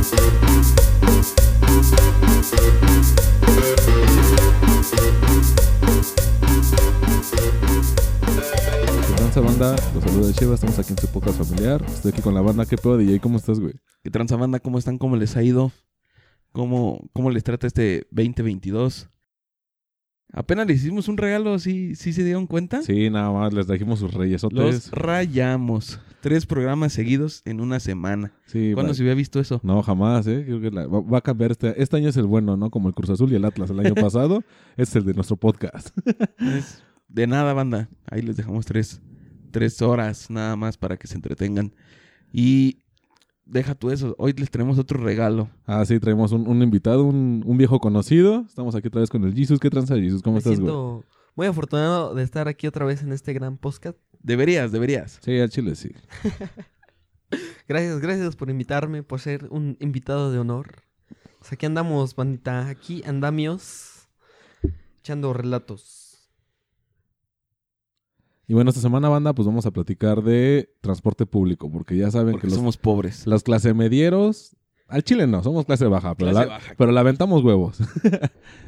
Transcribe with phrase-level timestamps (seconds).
[0.00, 0.06] ¿Qué
[9.14, 9.76] tranza banda?
[9.94, 11.84] Los saludos de Chivas, estamos aquí en su podcast familiar.
[11.86, 12.64] Estoy aquí con la banda.
[12.64, 13.20] ¿Qué pedo, DJ?
[13.20, 13.74] ¿Cómo estás, güey?
[14.02, 14.58] ¿Qué tranza banda?
[14.60, 14.96] ¿Cómo están?
[14.96, 15.70] ¿Cómo les ha ido?
[16.52, 19.10] ¿Cómo, cómo les trata este 2022?
[20.32, 22.82] Apenas les hicimos un regalo, ¿sí, sí se dieron cuenta?
[22.82, 24.56] Sí, nada más, les trajimos sus reyesotes.
[24.58, 25.98] Los rayamos.
[26.20, 28.32] Tres programas seguidos en una semana.
[28.46, 29.58] Sí, ¿Cuándo va- se había visto eso?
[29.64, 30.42] No, jamás, ¿eh?
[30.46, 31.82] Creo que la- va, a cambiar este...
[31.82, 32.70] Este año es el bueno, ¿no?
[32.70, 34.44] Como el Cruz Azul y el Atlas el año pasado.
[34.76, 35.88] Es el de nuestro podcast.
[36.38, 37.88] Es de nada, banda.
[38.08, 39.00] Ahí les dejamos tres,
[39.50, 41.72] tres horas nada más para que se entretengan.
[42.32, 42.78] Y
[43.50, 44.14] deja tú eso.
[44.18, 45.48] Hoy les tenemos otro regalo.
[45.66, 48.44] Ah, sí, traemos un, un invitado, un, un viejo conocido.
[48.48, 49.58] Estamos aquí otra vez con el Jesus.
[49.58, 50.22] ¿Qué tranza, Jesus?
[50.22, 50.66] ¿Cómo Me estás, güey?
[50.70, 51.04] siento
[51.36, 53.98] muy afortunado de estar aquí otra vez en este gran podcast.
[54.22, 55.18] Deberías, deberías.
[55.22, 55.90] Sí, al chile sí.
[57.68, 60.82] Gracias, gracias por invitarme, por ser un invitado de honor.
[61.38, 62.68] Pues aquí andamos, bandita.
[62.68, 64.08] Aquí andamios
[64.98, 65.99] echando relatos.
[68.50, 71.70] Y bueno, esta semana, banda, pues vamos a platicar de transporte público.
[71.70, 73.24] Porque ya saben Porque que los, somos pobres.
[73.24, 74.56] los clase medieros...
[74.88, 76.16] Al chile no, somos clase baja.
[76.16, 76.72] Pero, Clase la, baja.
[76.76, 77.78] pero la aventamos huevos.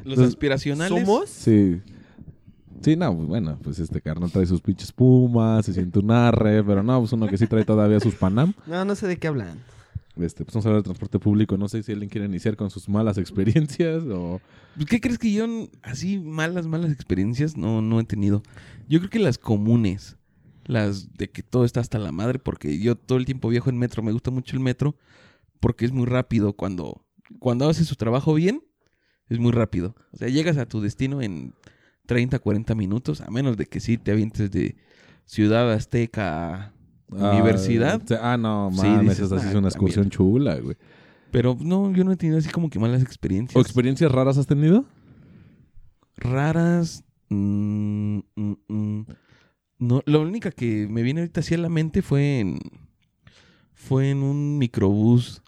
[0.05, 1.05] Los Los- aspiracionales.
[1.05, 1.29] ¿Somos?
[1.29, 1.81] Sí.
[2.79, 6.63] Sí, no, pues bueno, pues este carnal trae sus pinches pumas, se siente un arre,
[6.63, 8.53] pero no, pues uno que sí trae todavía sus Panam.
[8.67, 9.57] No, no sé de qué hablan.
[10.17, 11.57] Este, pues vamos a hablar de transporte público.
[11.57, 14.39] No sé si alguien quiere iniciar con sus malas experiencias o...
[14.75, 15.45] Pues, ¿Qué crees que yo
[15.81, 18.43] así malas, malas experiencias no, no he tenido?
[18.87, 20.17] Yo creo que las comunes,
[20.65, 23.77] las de que todo está hasta la madre, porque yo todo el tiempo viajo en
[23.77, 24.95] metro, me gusta mucho el metro,
[25.59, 27.05] porque es muy rápido cuando,
[27.39, 28.63] cuando haces su trabajo bien,
[29.29, 29.95] es muy rápido.
[30.11, 31.53] O sea, llegas a tu destino en
[32.05, 34.75] 30, 40 minutos, a menos de que sí te avientes de
[35.25, 36.73] Ciudad Azteca
[37.13, 38.01] Universidad.
[38.03, 40.75] Ah, sea, ah, no, mames, esa sí es "Ah, una excursión chula, güey.
[41.31, 43.55] Pero no, yo no he tenido así como que malas experiencias.
[43.55, 44.85] ¿O experiencias raras has tenido?
[46.15, 47.03] raras.
[47.29, 49.05] mm, mm, mm.
[49.79, 52.59] No, la única que me viene ahorita así a la mente fue en.
[53.73, 55.41] Fue en un microbús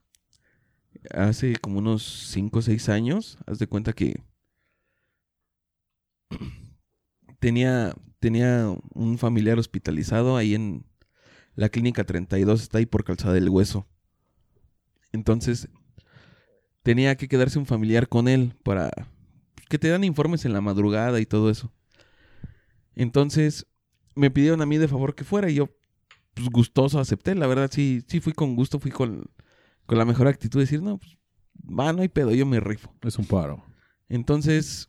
[1.11, 3.37] hace como unos 5 o 6 años.
[3.45, 4.21] Haz de cuenta que.
[7.39, 10.83] Tenía, tenía un familiar hospitalizado ahí en
[11.55, 13.87] la clínica 32, está ahí por Calzada del Hueso.
[15.11, 15.69] Entonces,
[16.83, 18.91] tenía que quedarse un familiar con él para
[19.69, 21.73] que te dan informes en la madrugada y todo eso.
[22.95, 23.65] Entonces,
[24.15, 25.69] me pidieron a mí de favor que fuera y yo,
[26.33, 27.35] pues gustoso, acepté.
[27.35, 29.29] La verdad, sí, sí fui con gusto, fui con,
[29.85, 31.17] con la mejor actitud de decir, no, pues,
[31.57, 32.93] va, no hay pedo, yo me rifo.
[33.01, 33.63] Es un paro.
[34.09, 34.87] Entonces,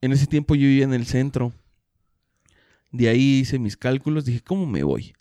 [0.00, 1.52] en ese tiempo yo vivía en el centro.
[2.92, 5.14] De ahí hice mis cálculos, dije, ¿cómo me voy?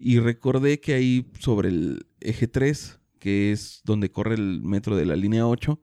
[0.00, 5.06] Y recordé que ahí sobre el eje 3, que es donde corre el metro de
[5.06, 5.80] la línea 8,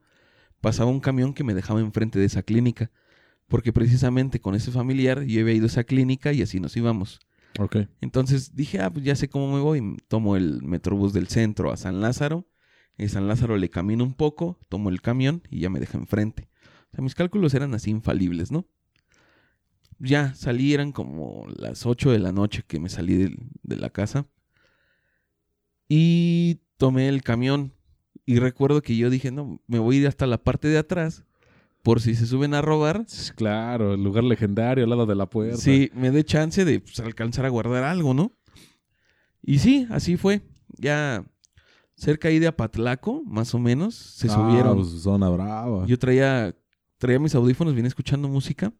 [0.60, 2.90] pasaba un camión que me dejaba enfrente de esa clínica.
[3.48, 7.20] Porque precisamente con ese familiar yo había ido a esa clínica y así nos íbamos.
[7.58, 7.76] Ok.
[8.00, 9.96] Entonces dije, ah, pues ya sé cómo me voy.
[10.08, 12.48] Tomo el metrobús del centro a San Lázaro.
[12.98, 16.48] En San Lázaro le camino un poco, tomo el camión y ya me deja enfrente.
[16.92, 18.66] O sea, mis cálculos eran así infalibles, ¿no?
[19.98, 23.14] Ya salí, eran como las 8 de la noche que me salí
[23.62, 24.26] de, la casa.
[25.88, 27.72] Y tomé el camión.
[28.24, 31.24] Y recuerdo que yo dije, no, me voy a ir hasta la parte de atrás.
[31.82, 35.56] Por si se suben a robar, Claro, el lugar legendario al lado de la puerta.
[35.56, 38.32] Sí, me dé chance de pues, alcanzar a guardar algo, ¿no?
[39.40, 40.42] Y sí, así fue.
[40.76, 41.24] Ya
[41.94, 44.78] cerca ahí de Apatlaco, más o menos, se Ah, subieron.
[44.78, 45.86] pues, zona brava.
[45.86, 46.56] Yo traía,
[46.98, 48.72] traía mis audífonos, vine escuchando música.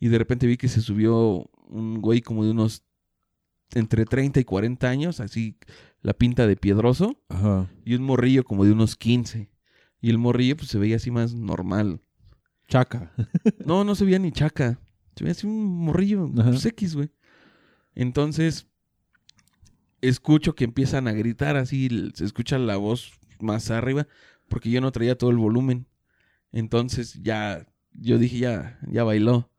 [0.00, 2.84] Y de repente vi que se subió un güey como de unos
[3.74, 5.58] entre 30 y 40 años, así
[6.02, 7.20] la pinta de piedroso.
[7.28, 7.68] Ajá.
[7.84, 9.50] Y un morrillo como de unos 15.
[10.00, 12.00] Y el morrillo pues se veía así más normal.
[12.68, 13.12] Chaca.
[13.64, 14.80] No, no se veía ni chaca.
[15.16, 17.10] Se veía así un morrillo, pues X, güey.
[17.94, 18.66] Entonces,
[20.00, 24.06] escucho que empiezan a gritar así, se escucha la voz más arriba,
[24.48, 25.86] porque yo no traía todo el volumen.
[26.52, 29.50] Entonces, ya, yo dije, ya, ya bailó.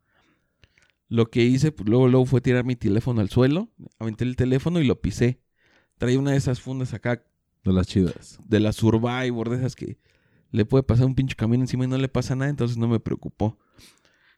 [1.10, 3.68] Lo que hice, pues luego, luego fue tirar mi teléfono al suelo,
[3.98, 5.40] aventé el teléfono y lo pisé.
[5.98, 7.24] Traía una de esas fundas acá
[7.64, 8.38] De las chidas.
[8.44, 9.98] de la Survivor, de esas que
[10.52, 13.00] le puede pasar un pinche camión encima y no le pasa nada, entonces no me
[13.00, 13.58] preocupó.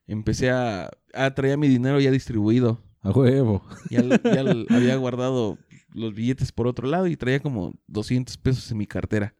[0.06, 0.90] Empecé a...
[1.12, 2.82] Ah, traía mi dinero ya distribuido.
[3.02, 3.62] A huevo.
[3.90, 4.40] Ya, ya
[4.70, 5.58] había guardado
[5.92, 9.34] los billetes por otro lado y traía como 200 pesos en mi cartera.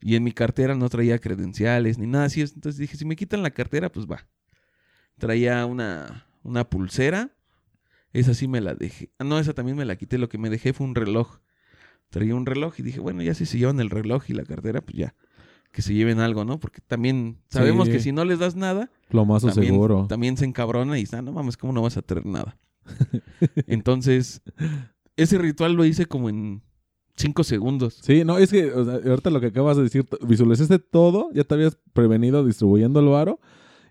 [0.00, 2.40] Y en mi cartera no traía credenciales ni nada así.
[2.40, 4.26] Entonces dije, si me quitan la cartera, pues va.
[5.18, 7.30] Traía una, una pulsera.
[8.12, 9.10] Esa sí me la dejé.
[9.18, 10.18] Ah, no, esa también me la quité.
[10.18, 11.38] Lo que me dejé fue un reloj.
[12.08, 14.80] traía un reloj y dije, bueno, ya si se llevan el reloj y la cartera,
[14.80, 15.14] pues ya,
[15.70, 16.58] que se lleven algo, ¿no?
[16.58, 17.92] Porque también sabemos Sí.
[17.92, 20.06] que si no les das nada, Plomazo también, seguro.
[20.08, 22.58] también se encabrona y dice, ah, no mames, ¿cómo no vas a traer nada?
[23.68, 24.42] Entonces,
[25.16, 26.62] ese ritual lo hice como en
[27.16, 27.98] cinco segundos.
[28.02, 31.44] Sí, no, es que o sea, ahorita lo que acabas de decir, visualizaste todo, ya
[31.44, 33.38] te habías prevenido distribuyendo el varo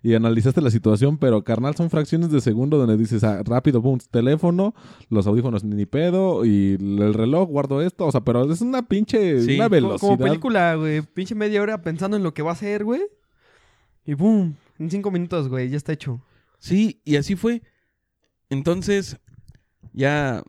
[0.02, 3.98] y analizaste la situación, pero carnal, son fracciones de segundo donde dices, ah, rápido, pum,
[4.10, 4.74] teléfono,
[5.10, 9.42] los audífonos ni pedo y el reloj, guardo esto, o sea, pero es una pinche,
[9.42, 10.00] Sí, una Como- velocidad.
[10.00, 11.02] Como película, güey.
[11.02, 13.02] Pinche media hora pensando en lo que va a hacer, güey.
[14.06, 14.56] Y boom.
[14.78, 15.68] En cinco minutos, güey.
[15.68, 16.22] Ya está hecho.
[16.58, 17.62] Sí, y así fue.
[18.48, 19.18] Entonces,
[19.92, 20.42] ya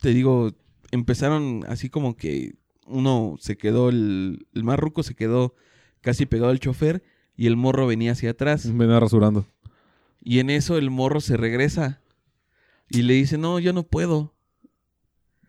[0.00, 0.50] te digo,
[0.90, 2.54] empezaron así como que
[2.86, 5.54] uno se quedó, el, el más ruco se quedó
[6.00, 7.02] casi pegado al chofer
[7.36, 8.66] y el morro venía hacia atrás.
[8.66, 9.46] Me venía rasurando.
[10.22, 12.00] Y en eso el morro se regresa
[12.88, 14.34] y le dice, no, yo no puedo.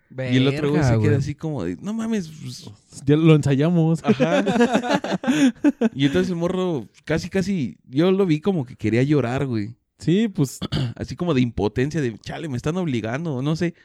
[0.10, 2.30] y el otro güey se queda así como de, no mames.
[2.30, 2.70] pues,
[3.06, 4.04] Ya lo ensayamos.
[4.04, 4.44] Ajá.
[5.94, 9.76] y entonces el morro casi, casi, yo lo vi como que quería llorar, güey.
[10.00, 10.60] Sí, pues
[10.96, 13.76] así como de impotencia, de chale, me están obligando, no sé.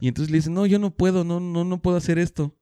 [0.00, 2.54] Y entonces le dicen, no, yo no puedo, no, no, no puedo hacer esto.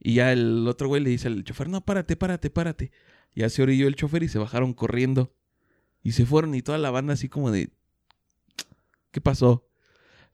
[0.00, 2.90] Y ya el otro güey le dice al chofer, no, párate, párate, párate.
[3.38, 5.32] Ya se orilló el chofer y se bajaron corriendo.
[6.02, 7.70] Y se fueron y toda la banda así como de,
[9.12, 9.64] ¿qué pasó?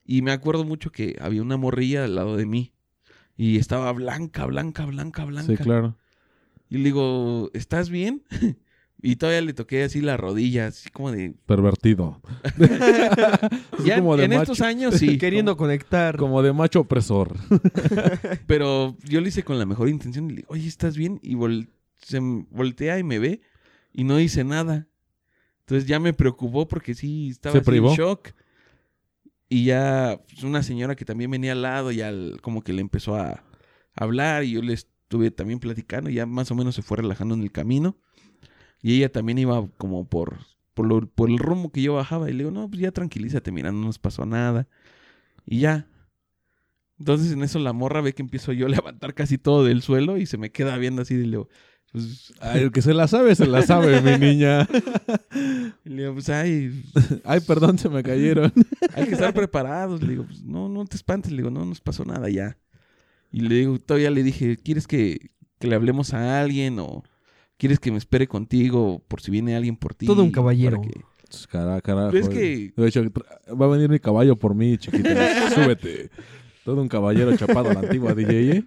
[0.06, 2.72] Y me acuerdo mucho que había una morrilla al lado de mí.
[3.36, 5.54] Y estaba blanca, blanca, blanca, blanca.
[5.54, 5.98] sí, claro.
[6.70, 8.22] Y le digo, ¿estás bien?
[9.02, 11.34] y todavía le toqué así la rodilla, así como de...
[11.44, 12.22] Pervertido.
[13.84, 14.52] Ya como de en macho.
[14.52, 15.18] estos años sí.
[15.18, 16.16] Queriendo conectar.
[16.16, 17.36] Como de macho opresor.
[18.46, 20.26] Pero yo lo hice con la mejor intención.
[20.26, 21.20] Y le digo, oye, ¿estás bien?
[21.22, 21.68] Y vol-
[21.99, 23.41] se voltea y me ve
[23.93, 24.87] y no hice nada.
[25.61, 28.31] Entonces ya me preocupó porque sí, estaba ¿Se así en shock.
[29.49, 32.81] Y ya pues, una señora que también venía al lado, ya l- como que le
[32.81, 33.44] empezó a
[33.94, 36.11] hablar y yo le estuve también platicando.
[36.11, 37.96] Y ya más o menos se fue relajando en el camino.
[38.82, 40.38] Y ella también iba como por,
[40.75, 42.29] por, lo- por el rumbo que yo bajaba.
[42.29, 44.69] Y le digo, no, pues ya tranquilízate, mira, no nos pasó nada.
[45.46, 45.88] Y ya.
[46.99, 50.17] Entonces en eso la morra ve que empiezo yo a levantar casi todo del suelo
[50.19, 51.14] y se me queda viendo así.
[51.14, 51.49] Y le digo,
[51.94, 54.69] pues, Ay, el que se la sabe, se la sabe, mi niña.
[55.85, 56.82] y le digo, pues ay,
[57.25, 58.52] Ay, perdón, se me cayeron.
[58.94, 60.02] hay que estar preparados.
[60.02, 61.31] Le digo, pues, no, no te espantes.
[61.32, 62.58] Le digo, no nos pasó nada ya.
[63.32, 67.02] Y le digo, todavía le dije, ¿quieres que, que le hablemos a alguien o
[67.56, 70.06] quieres que me espere contigo por si viene alguien por ti?
[70.06, 70.81] Todo un caballero.
[70.82, 71.00] Que-
[71.50, 72.11] Cara, carajo.
[72.12, 73.02] Pero es que- De hecho,
[73.61, 75.50] va a venir mi caballo por mí, chiquita.
[75.55, 76.11] Súbete.
[76.64, 78.64] Todo un caballero chapado a la antigua DJ.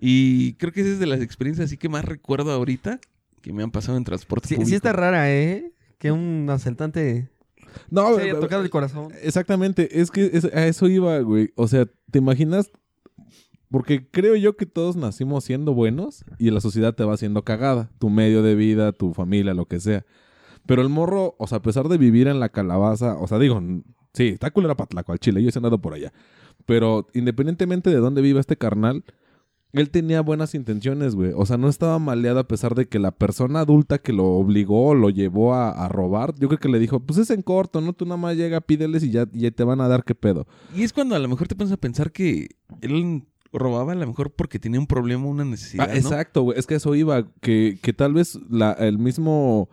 [0.00, 3.00] Y creo que esa es de las experiencias así que más recuerdo ahorita
[3.42, 4.68] que me han pasado en transporte Sí, público.
[4.70, 5.72] sí está rara, ¿eh?
[5.98, 7.28] Que un asaltante
[7.90, 9.12] No, se haya tocado el corazón.
[9.22, 11.50] Exactamente, es que es- a eso iba, güey.
[11.54, 12.70] O sea, ¿te imaginas?
[13.70, 17.90] Porque creo yo que todos nacimos siendo buenos y la sociedad te va haciendo cagada.
[17.98, 20.04] Tu medio de vida, tu familia, lo que sea.
[20.66, 23.62] Pero el morro, o sea, a pesar de vivir en la calabaza, o sea, digo,
[24.12, 26.12] sí, está culera Patlaco al chile, yo he andado por allá.
[26.66, 29.04] Pero independientemente de dónde viva este carnal,
[29.72, 31.32] él tenía buenas intenciones, güey.
[31.36, 34.94] O sea, no estaba maleado a pesar de que la persona adulta que lo obligó
[34.94, 37.92] lo llevó a, a robar, yo creo que le dijo, pues es en corto, ¿no?
[37.92, 40.46] Tú nada más llega, pídeles y ya, ya te van a dar qué pedo.
[40.74, 42.48] Y es cuando a lo mejor te pones a pensar que
[42.80, 45.98] él robaba a lo mejor porque tenía un problema, una necesidad, Ah, ¿no?
[45.98, 46.58] exacto, güey.
[46.58, 49.68] Es que eso iba, que, que tal vez la, el mismo...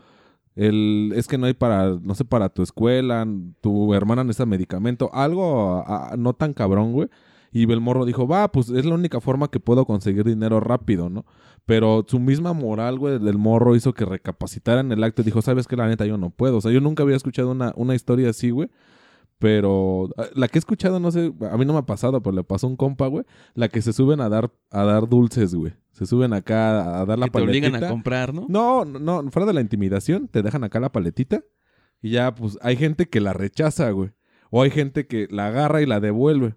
[0.55, 3.27] El, es que no hay para, no sé, para tu escuela,
[3.62, 7.10] tu hermana necesita medicamento, algo ah, no tan cabrón, güey.
[7.51, 11.09] Y el morro dijo, va, pues es la única forma que puedo conseguir dinero rápido,
[11.09, 11.25] ¿no?
[11.65, 15.41] Pero su misma moral, güey, del morro hizo que recapacitara en el acto y dijo,
[15.41, 15.75] ¿sabes qué?
[15.75, 16.57] La neta, yo no puedo.
[16.57, 18.69] O sea, yo nunca había escuchado una, una historia así, güey.
[19.39, 22.35] Pero ah, la que he escuchado, no sé, a mí no me ha pasado, pero
[22.35, 23.25] le pasó a un compa, güey.
[23.53, 25.73] La que se suben a dar, a dar dulces, güey.
[25.91, 27.89] Se suben acá a dar la que te obligan a paletita.
[27.89, 28.33] comprar.
[28.33, 31.43] No, no, no, fuera de la intimidación, te dejan acá la paletita
[32.01, 34.11] y ya, pues, hay gente que la rechaza, güey.
[34.49, 36.55] O hay gente que la agarra y la devuelve.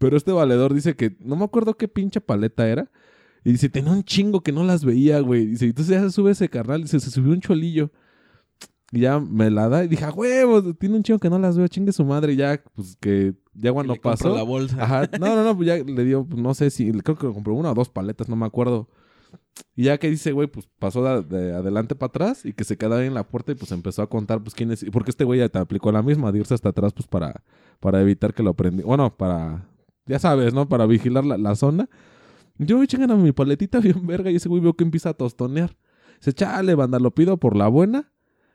[0.00, 2.90] Pero este valedor dice que, no me acuerdo qué pinche paleta era.
[3.44, 5.44] Y dice, tenía un chingo que no las veía, güey.
[5.44, 6.80] Dice, entonces ya se sube ese carnal.
[6.80, 7.90] Dice, se subió un cholillo.
[8.92, 11.58] Y ya me la da y dije, a huevos, tiene un chingo que no las
[11.58, 12.32] veo, chingue su madre.
[12.32, 14.34] Y ya, pues que ya Que cuando le pasó.
[14.34, 14.82] la bolsa.
[14.82, 17.34] Ajá, no, no, no, pues ya le dio, pues, no sé si, creo que le
[17.34, 18.88] compró una o dos paletas, no me acuerdo.
[19.76, 22.78] Y ya que dice, güey, pues pasó de, de adelante para atrás y que se
[22.78, 25.24] quedaba ahí en la puerta y pues empezó a contar, pues quién es, porque este
[25.24, 27.42] güey ya te aplicó la misma, de irse hasta atrás, pues para,
[27.80, 28.82] para evitar que lo prendí.
[28.82, 29.69] Bueno, para,
[30.10, 30.68] ya sabes, ¿no?
[30.68, 31.88] Para vigilar la, la zona.
[32.58, 35.76] Yo voy chingando mi paletita bien verga y ese güey veo que empieza a tostonear.
[36.18, 38.12] Dice, chale, banda, lo pido por la buena.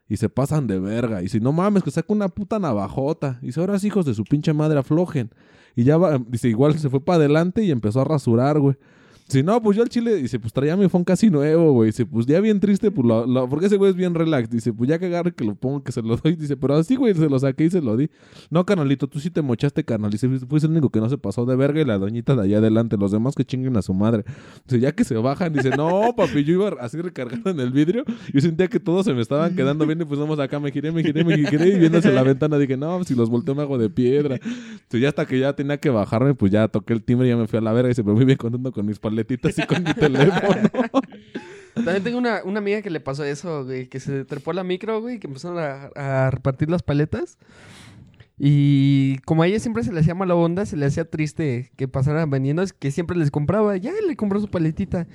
[0.07, 1.23] Y se pasan de verga.
[1.23, 3.39] Y si no mames, que saca una puta navajota.
[3.41, 5.31] Y dice, ahora hijos de su pinche madre aflojen.
[5.75, 8.75] Y ya va, dice, igual se fue para adelante y empezó a rasurar, güey.
[9.27, 11.87] Si no, pues yo al chile, dice, pues traía mi phone casi nuevo, güey.
[11.89, 14.51] Dice, pues ya bien triste, pues lo, lo- porque ese güey es bien relax.
[14.51, 16.35] Dice, pues ya agarre que lo pongo, que se lo doy.
[16.35, 18.07] Dice, pero así, güey, se lo saqué y se lo di.
[18.51, 20.11] No, carnalito, tú sí te mochaste, carnal.
[20.11, 22.59] Dice, fuiste el único que no se pasó de verga y la doñita de allá
[22.59, 22.97] adelante.
[22.97, 24.25] Los demás que chinguen a su madre.
[24.67, 28.03] Dice, ya que se bajan, dice, no, papi, yo iba así recargado en el vidrio.
[28.31, 30.91] Yo sentía que todos se me estaban quedando bien y pues vamos acá, me giré,
[30.91, 33.79] me giré, me giré y viéndose la ventana dije, no, si los volteo me hago
[33.79, 34.35] de piedra.
[34.35, 37.37] Entonces ya hasta que ya tenía que bajarme, pues ya toqué el timbre y ya
[37.37, 39.83] me fui a la verga se me muy bien contento con mis paletitas y con
[39.83, 40.69] mi teléfono.
[41.75, 44.63] También tengo una, una amiga que le pasó eso, güey, que se trepó a la
[44.63, 47.37] micro, güey, que empezaron a, a repartir las paletas.
[48.37, 51.87] Y como a ella siempre se le hacía mala onda, se le hacía triste que
[51.87, 55.07] pasaran vendiendo, es que siempre les compraba, ya le compró su paletita.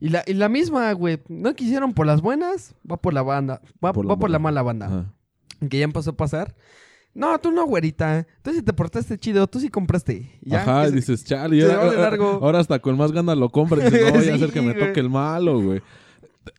[0.00, 3.60] Y la, y la misma, güey, no quisieron por las buenas, va por la banda,
[3.84, 4.62] va Por va la por la mala.
[4.62, 4.86] mala banda.
[4.86, 5.68] Ajá.
[5.68, 6.54] Que ya empezó a pasar.
[7.16, 8.26] No, tú no, güerita.
[8.42, 10.38] Tú sí te portaste chido, tú sí compraste.
[10.42, 12.26] Ya, Ajá, se- dices, chale, ya- va de largo.
[12.42, 13.82] ahora hasta con más ganas lo compra.
[13.82, 14.86] Dices, no voy a hacer Sí, que me güey.
[14.88, 15.80] toque el malo, güey.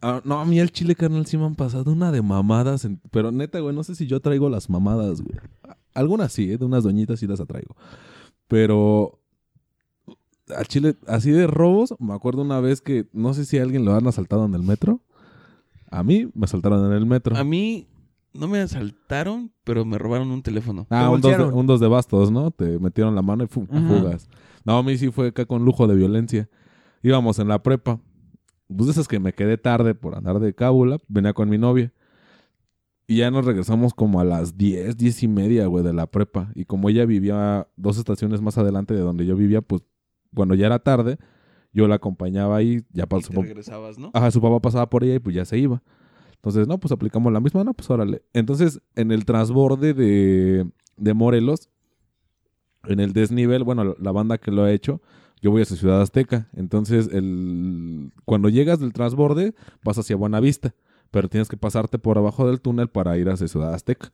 [0.02, 2.86] Ah, no, a mí el chile carnal sí me han pasado una de mamadas.
[2.86, 5.38] en- Pero neta, güey, no sé si yo traigo las mamadas, güey.
[5.94, 6.58] Algunas sí, ¿eh?
[6.58, 7.76] de unas doñitas sí las atraigo.
[8.48, 9.20] Pero
[10.56, 13.86] al chile, así de robos, me acuerdo una vez que no sé si a alguien
[13.86, 15.02] lo han asaltado en el metro.
[15.92, 17.36] A mí me asaltaron en el metro.
[17.38, 17.88] A mí
[18.38, 20.88] no me asaltaron, pero me robaron un teléfono.
[20.90, 22.52] Ah, un dos, de, un dos de bastos, ¿no?
[22.52, 23.88] Te metieron la mano y fu- Ajá.
[23.88, 24.30] fugas.
[24.64, 26.50] No, a mí sí fue acá con lujo de violencia.
[27.04, 28.00] Íbamos en la prepa.
[28.68, 30.98] Pues de esas que me quedé tarde por andar de cábula.
[31.08, 31.94] Venía con mi novia.
[33.10, 36.52] Y ya nos regresamos como a las 10, 10 y media, güey, de la prepa.
[36.56, 39.82] Y como ella vivía dos estaciones más adelante de donde yo vivía, pues
[40.36, 41.18] cuando ya era tarde,
[41.72, 42.82] yo la acompañaba ahí.
[42.92, 43.30] Ya Y pasó.
[43.30, 44.12] te regresabas, ¿no?
[44.14, 45.82] Ajá, su papá pasaba por ella y pues ya se iba.
[46.38, 48.22] Entonces, no, pues aplicamos la misma, no, pues órale.
[48.34, 51.70] Entonces, en el transborde de, de Morelos,
[52.86, 55.02] en el desnivel, bueno, la banda que lo ha hecho,
[55.42, 56.48] yo voy hacia Ciudad Azteca.
[56.54, 59.54] Entonces, el, cuando llegas del transborde,
[59.84, 60.74] vas hacia Buenavista,
[61.12, 64.14] pero tienes que pasarte por abajo del túnel para ir hacia Ciudad Azteca.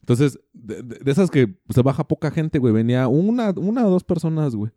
[0.00, 4.04] Entonces, de- de esas que se baja poca gente, güey, venía una, una o dos
[4.04, 4.70] personas, güey.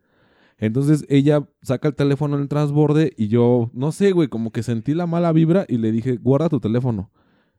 [0.58, 4.64] Entonces ella saca el teléfono en el transborde y yo, no sé, güey, como que
[4.64, 7.12] sentí la mala vibra y le dije, guarda tu teléfono.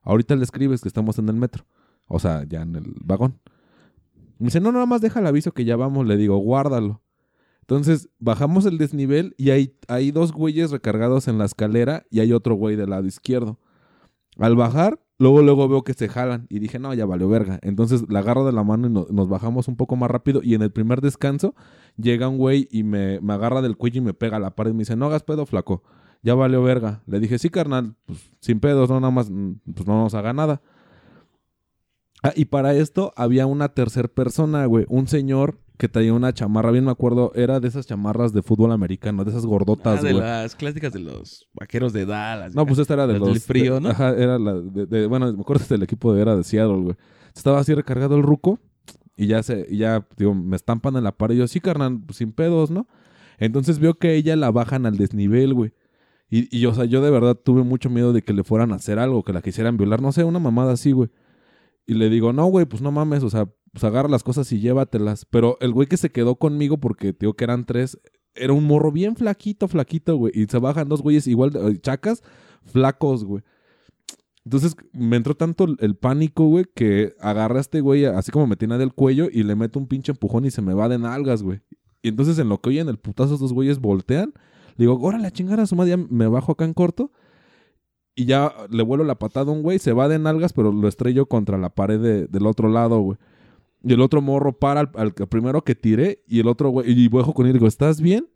[0.02, 1.64] Ahorita le escribes que estamos en el metro.
[2.07, 3.38] O sea, ya en el vagón.
[4.38, 6.07] Me dice, no, nada más deja el aviso que ya vamos.
[6.07, 7.02] Le digo, guárdalo.
[7.61, 12.33] Entonces bajamos el desnivel y hay, hay dos güeyes recargados en la escalera y hay
[12.33, 13.61] otro güey del lado izquierdo.
[14.38, 17.58] Al bajar, luego, luego veo que se jalan y dije, no, ya valió verga.
[17.62, 20.54] Entonces la agarro de la mano y no- nos bajamos un poco más rápido y
[20.54, 21.54] en el primer descanso
[21.96, 24.70] llega un güey y me, me agarra del cuello y me pega a la pared
[24.70, 25.82] y me dice, no hagas pedo, flaco.
[26.22, 27.02] Ya valió verga.
[27.06, 30.32] Le dije, sí, carnal, pues sin pedos, no, nada más, mm, pues no nos haga
[30.32, 30.60] nada.
[32.22, 36.70] Ah, y para esto había una tercer persona, güey, un señor que traía una chamarra,
[36.73, 40.12] bien me acuerdo, era de esas chamarras de fútbol americano, de esas gordotas, Ah, de
[40.12, 42.54] las clásicas de los vaqueros de Dallas.
[42.54, 43.28] No, pues esta era de los...
[43.28, 43.88] del frío, de- ¿no?
[43.90, 46.97] Ajá, era la de, de- bueno, me acuerdo del equipo de era de Seattle, güey.
[47.35, 48.58] Estaba así recargado el ruco
[49.16, 52.00] y ya se, y ya, digo, me estampan en la pared y yo, sí, carnal,
[52.04, 52.87] pues, sin pedos, ¿no?
[53.38, 55.73] Entonces veo que ella la bajan al desnivel, güey.
[56.30, 58.76] Y, y, o sea, yo de verdad tuve mucho miedo de que le fueran a
[58.76, 61.08] hacer algo, que la quisieran violar, no sé, una mamada así, güey.
[61.87, 64.58] Y le digo, no, güey, pues no mames, o sea, pues agarra las cosas y
[64.61, 65.25] llévatelas.
[65.25, 67.99] Pero el güey que se quedó conmigo, porque digo que eran tres,
[68.35, 70.32] era un morro bien flaquito, flaquito, güey.
[70.35, 72.23] Y se bajan dos güeyes igual, de- chacas,
[72.64, 73.42] flacos, güey.
[74.44, 78.56] Entonces me entró tanto el- pánico, güey, que agarra a este güey, así como me
[78.56, 81.42] tiene del cuello, y le meto un pinche empujón y se me va de nalgas,
[81.42, 81.61] güey.
[82.02, 84.32] Y entonces en lo que oyen el putazo, estos güeyes voltean.
[84.76, 87.12] Le digo, órale, a chingar a su madre, ya me bajo acá en corto.
[88.14, 90.88] Y ya le vuelo la patada a un güey, se va de nalgas, pero lo
[90.88, 93.18] estrello contra la pared de- del otro lado, güey.
[93.82, 97.32] Y el otro morro para al, primero que tiré, y el otro güey, y bajo
[97.32, 98.28] con él y digo, ¿estás bien?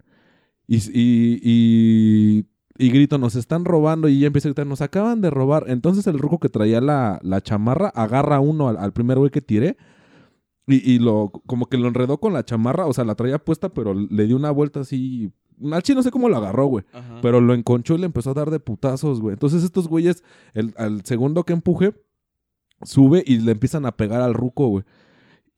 [0.68, 2.46] Y, y, y,
[2.78, 5.64] y grito, nos están robando, y ella empieza a gritar, nos acaban de robar.
[5.66, 9.42] Entonces el ruco que traía la, la chamarra agarra uno al, al primer güey que
[9.42, 9.76] tiré,
[10.66, 13.68] y, y lo, como que lo enredó con la chamarra, o sea, la traía puesta,
[13.70, 15.32] pero le dio una vuelta así.
[15.70, 16.84] Al chino no sé cómo lo agarró, güey.
[16.92, 17.18] Ajá.
[17.20, 19.34] Pero lo enconchó y le empezó a dar de putazos, güey.
[19.34, 20.22] Entonces estos güeyes,
[20.54, 21.94] el, al segundo que empuje,
[22.82, 24.84] sube y le empiezan a pegar al ruco, güey.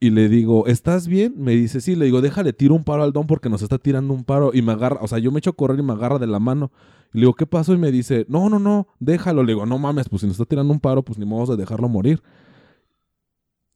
[0.00, 1.34] Y le digo, ¿estás bien?
[1.36, 1.96] Me dice, sí.
[1.96, 4.50] Le digo, déjale, tiro un paro al don porque nos está tirando un paro.
[4.52, 6.38] Y me agarra, o sea, yo me echo a correr y me agarra de la
[6.38, 6.70] mano.
[7.12, 7.72] Y le digo, ¿qué pasó?
[7.72, 9.42] Y me dice, no, no, no, déjalo.
[9.42, 11.62] Le digo, no mames, pues si nos está tirando un paro, pues ni modo de
[11.62, 12.22] dejarlo morir.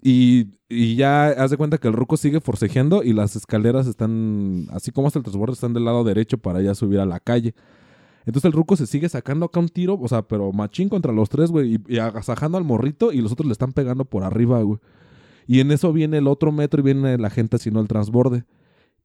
[0.03, 4.67] Y, y ya haz de cuenta que el ruco sigue forcejeando y las escaleras están,
[4.71, 7.55] así como hasta el transborde, están del lado derecho para ya subir a la calle.
[8.27, 11.31] Entonces el ruco se sigue sacando acá un tiro, o sea, pero machín contra los
[11.31, 14.63] tres, güey, y, y agasajando al morrito y los otros le están pegando por arriba,
[14.63, 14.79] güey.
[15.49, 18.45] Y en eso viene el otro metro y viene la gente haciendo el transborde.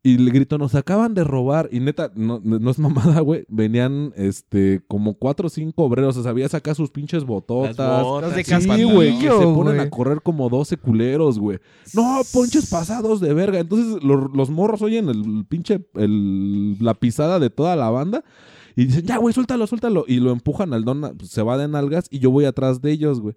[0.06, 1.70] Y le grito, nos acaban de robar.
[1.72, 3.46] Y neta, no, no es mamada, güey.
[3.48, 6.18] Venían, este, como cuatro o cinco obreros.
[6.18, 7.78] O sea, sabía sacar sus pinches bototas.
[7.78, 9.80] Las botas, Los de sí, güey, que se ponen güey.
[9.80, 11.60] a correr como 12 culeros, güey.
[11.94, 13.60] No, ponches pasados de verga.
[13.60, 18.26] Entonces lo- los morros oyen el pinche, el- la pisada de toda la banda.
[18.76, 20.04] Y dicen, ya, güey, suéltalo, suéltalo.
[20.06, 22.92] Y lo empujan al don, pues, se va de nalgas y yo voy atrás de
[22.92, 23.36] ellos, güey.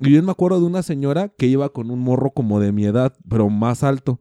[0.00, 2.84] Y yo me acuerdo de una señora que iba con un morro como de mi
[2.84, 4.18] edad, pero más alto.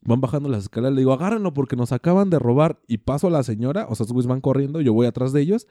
[0.00, 2.80] Van bajando las escaleras, le digo, agárrenlo porque nos acaban de robar.
[2.88, 5.66] Y paso a la señora, o sea, güeyes van corriendo, yo voy atrás de ellos.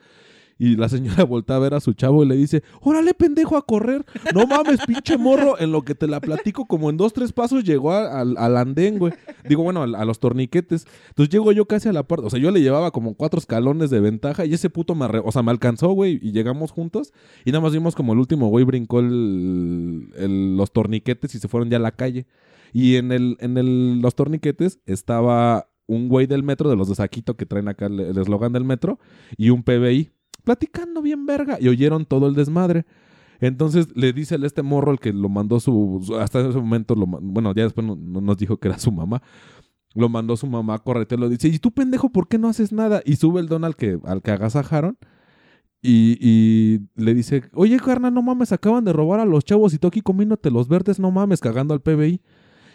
[0.58, 3.64] Y la señora voltea a ver a su chavo y le dice, órale, pendejo, a
[3.64, 4.04] correr.
[4.34, 5.58] No mames, pinche morro.
[5.60, 8.98] En lo que te la platico, como en dos, tres pasos llegó a- al, andén,
[8.98, 9.12] güey.
[9.48, 10.86] Digo, bueno, a, los torniquetes.
[11.10, 12.26] Entonces llego yo casi a la parte.
[12.26, 15.22] O sea, yo le llevaba como cuatro escalones de ventaja y ese puto me, arre-
[15.24, 16.18] o sea, me alcanzó, güey.
[16.20, 17.12] Y llegamos juntos.
[17.44, 21.76] Y nada más vimos como el último güey brincó los torniquetes y se fueron ya
[21.76, 22.26] a la calle.
[22.72, 26.94] Y en, el, en el, los torniquetes estaba un güey del metro, de los de
[26.96, 28.98] Saquito que traen acá el eslogan del metro,
[29.38, 30.10] y un PBI,
[30.48, 32.86] platicando bien verga, y oyeron todo el desmadre.
[33.38, 37.04] Entonces le dice el este morro, el que lo mandó su, hasta ese momento, lo,
[37.04, 39.20] bueno, ya después no, no nos dijo que era su mamá,
[39.94, 42.72] lo mandó su mamá a corretearlo, lo dice, ¿y tú pendejo por qué no haces
[42.72, 43.02] nada?
[43.04, 44.96] Y sube el don al que, al que agasajaron.
[45.82, 49.78] Y, y le dice, oye, carnal, no mames, acaban de robar a los chavos y
[49.78, 52.22] tú aquí comiéndote los verdes, no mames, cagando al PBI.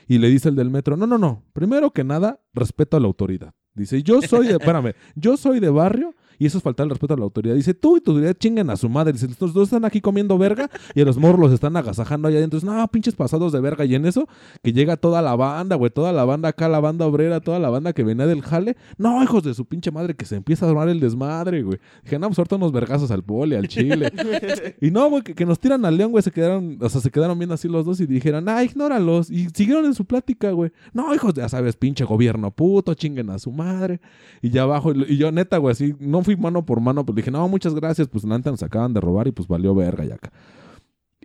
[0.07, 3.07] Y le dice el del metro, no, no, no, primero que nada, respeto a la
[3.07, 3.55] autoridad.
[3.73, 7.13] Dice, yo soy de, espérame, yo soy de barrio y eso es faltar el respeto
[7.13, 7.55] a la autoridad.
[7.55, 9.13] Dice, tú y tu autoridad chinguen a su madre.
[9.13, 12.37] Dice, estos dos están aquí comiendo verga y a los morros los están agasajando allá
[12.37, 12.59] adentro.
[12.63, 13.85] No, pinches pasados de verga.
[13.85, 14.27] Y en eso,
[14.61, 17.69] que llega toda la banda, güey, toda la banda acá, la banda obrera, toda la
[17.69, 18.75] banda que venía del jale.
[18.97, 21.79] No, hijos de su pinche madre, que se empieza a armar el desmadre, güey.
[22.03, 24.11] Dije, no, pues ahorita unos vergazos al poli, al chile.
[24.81, 27.11] y no, güey, que, que nos tiran al león, güey, se quedaron, o sea, se
[27.11, 29.29] quedaron viendo así los dos y dijeron, ah, ignóralos.
[29.29, 30.71] Y siguieron en su plática, güey.
[30.93, 33.99] No, hijos de, ya sabes, pinche gobierno puto, chinguen a su madre.
[34.41, 37.15] Y ya abajo, y, y yo neta, güey, así, no fui mano por mano, pues
[37.15, 40.15] dije, no, muchas gracias, pues neta nos acaban de robar y pues valió verga ya
[40.15, 40.31] acá.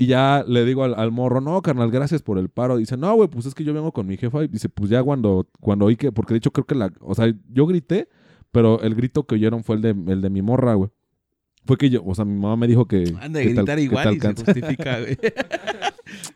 [0.00, 2.76] Y ya le digo al, al morro, no, carnal, gracias por el paro.
[2.76, 4.44] Dice, no, güey, pues es que yo vengo con mi jefa.
[4.44, 7.16] Y dice, pues ya cuando, cuando oí que, porque de hecho creo que la, o
[7.16, 8.08] sea, yo grité,
[8.52, 10.90] pero el grito que oyeron fue el de, el de mi morra, güey.
[11.66, 13.12] Fue que yo, o sea, mi mamá me dijo que.
[13.20, 15.18] Anda que gritar que igual y se justifica, güey.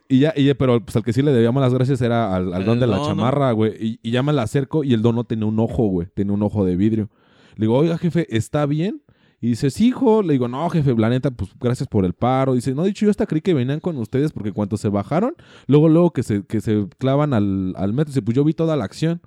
[0.07, 2.67] Y ya, y ya, pero pues al que sí le debíamos las gracias era al,
[2.67, 3.73] don de la chamarra, güey.
[3.81, 6.09] Y, y ya me la acerco y el don no tenía un ojo, güey.
[6.13, 7.09] Tenía un ojo de vidrio.
[7.57, 9.03] Le digo, oiga, jefe, ¿está bien?
[9.41, 10.23] Y dice, sí, hijo.
[10.23, 12.55] Le digo, no, jefe, la neta, pues gracias por el paro.
[12.55, 15.35] Dice, no, dicho, yo hasta creí que venían con ustedes porque cuando se bajaron,
[15.67, 18.77] luego, luego que se, que se clavan al, al metro, dice, pues yo vi toda
[18.77, 19.21] la acción.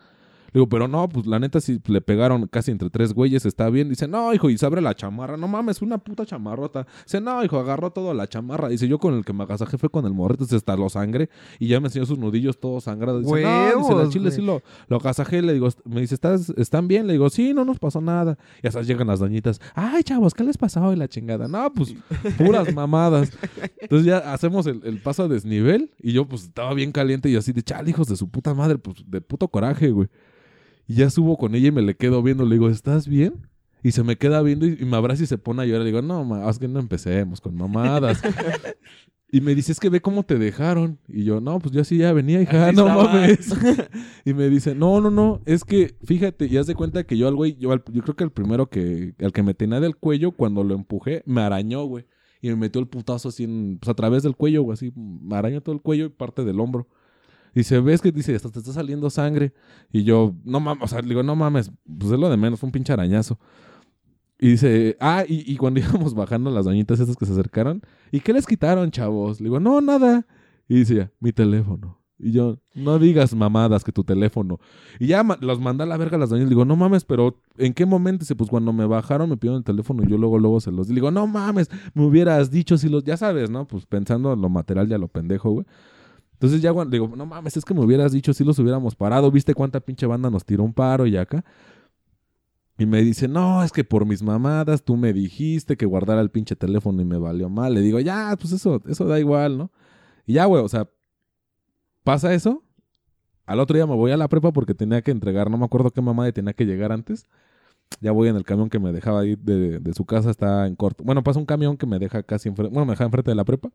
[0.56, 3.90] Digo, pero no, pues la neta sí le pegaron casi entre tres güeyes, está bien.
[3.90, 5.36] Dice, no, hijo, y se abre la chamarra.
[5.36, 6.88] No mames, una puta chamarrota.
[7.04, 8.70] Dice, no, hijo, agarró toda la chamarra.
[8.70, 11.30] Dice, yo con el que me agasajé fue con el morrito, se hasta lo sangre.
[11.60, 13.24] Y ya me enseñó sus nudillos todos sangrados.
[13.24, 15.42] Dice, no, dice, la chile sí lo, lo agasajé.
[15.42, 17.06] Le digo, me dice, ¿Estás, ¿están bien?
[17.06, 18.38] Le digo, sí, no nos pasó nada.
[18.64, 19.60] Y hasta llegan las doñitas.
[19.74, 21.50] Ay, chavos, ¿qué les pasó hoy la chingada?
[21.50, 21.94] No, pues,
[22.38, 23.38] puras mamadas.
[23.82, 25.92] Entonces ya hacemos el, el paso a desnivel.
[26.02, 28.78] Y yo, pues, estaba bien caliente y así de, chale, hijos de su puta madre,
[28.78, 30.08] pues, de puto coraje, güey.
[30.88, 32.46] Y ya subo con ella y me le quedo viendo.
[32.46, 33.48] Le digo, ¿estás bien?
[33.84, 35.82] Y se me queda viendo y, y me abraza y se pone a llorar.
[35.82, 38.22] Le digo, no, ma, es que no empecemos con mamadas.
[39.32, 41.00] y me dice, es que ve cómo te dejaron.
[41.08, 43.04] Y yo, no, pues yo así ya venía, hija, Así no estaba.
[43.14, 43.54] mames.
[44.26, 47.28] y me dice, no, no, no, es que fíjate, y haz de cuenta que yo
[47.28, 49.96] al güey, yo, al- yo creo que el primero que, el que me tenía del
[49.96, 52.06] cuello, cuando lo empujé, me arañó, güey.
[52.42, 55.36] Y me metió el putazo así, en- pues a través del cuello, güey, así, me
[55.36, 56.88] arañó todo el cuello y parte del hombro.
[57.56, 59.54] Dice, ves que dice, hasta te está saliendo sangre.
[59.92, 62.68] Y yo, no mames, o sea, digo, no mames, pues es lo de menos, fue
[62.68, 63.40] un pinche arañazo.
[64.38, 68.20] Y dice, ah, y, y cuando íbamos bajando las doñitas estas que se acercaron, ¿y
[68.20, 69.40] qué les quitaron, chavos?
[69.40, 70.28] Le digo, no, nada.
[70.68, 72.02] Y dice, mi teléfono.
[72.18, 74.60] Y yo, no digas mamadas que tu teléfono.
[75.00, 76.50] Y ya los mandé a la verga a las doñitas.
[76.50, 78.22] Le digo, no mames, pero ¿en qué momento?
[78.22, 80.88] Dice, pues cuando me bajaron me pidieron el teléfono y yo luego, luego se los.
[80.88, 83.68] Le digo, no mames, me hubieras dicho si los, ya sabes, ¿no?
[83.68, 85.66] Pues pensando en lo material ya lo pendejo, güey.
[86.46, 89.32] Entonces ya cuando digo, no mames, es que me hubieras dicho si los hubiéramos parado.
[89.32, 91.44] ¿Viste cuánta pinche banda nos tiró un paro y acá?
[92.78, 96.30] Y me dice, no, es que por mis mamadas tú me dijiste que guardara el
[96.30, 97.74] pinche teléfono y me valió mal.
[97.74, 99.72] Le digo, ya, pues eso, eso da igual, ¿no?
[100.28, 100.88] Y ya, güey, o sea,
[102.04, 102.64] pasa eso.
[103.48, 105.90] Al otro día me voy a la prepa porque tenía que entregar, no me acuerdo
[105.90, 107.26] qué mamá tenía que llegar antes.
[108.02, 110.76] Ya voy en el camión que me dejaba ahí de, de su casa, está en
[110.76, 111.04] corto.
[111.04, 113.46] Bueno, pasa un camión que me deja casi enfrente, bueno, me deja enfrente de la
[113.46, 113.72] prepa.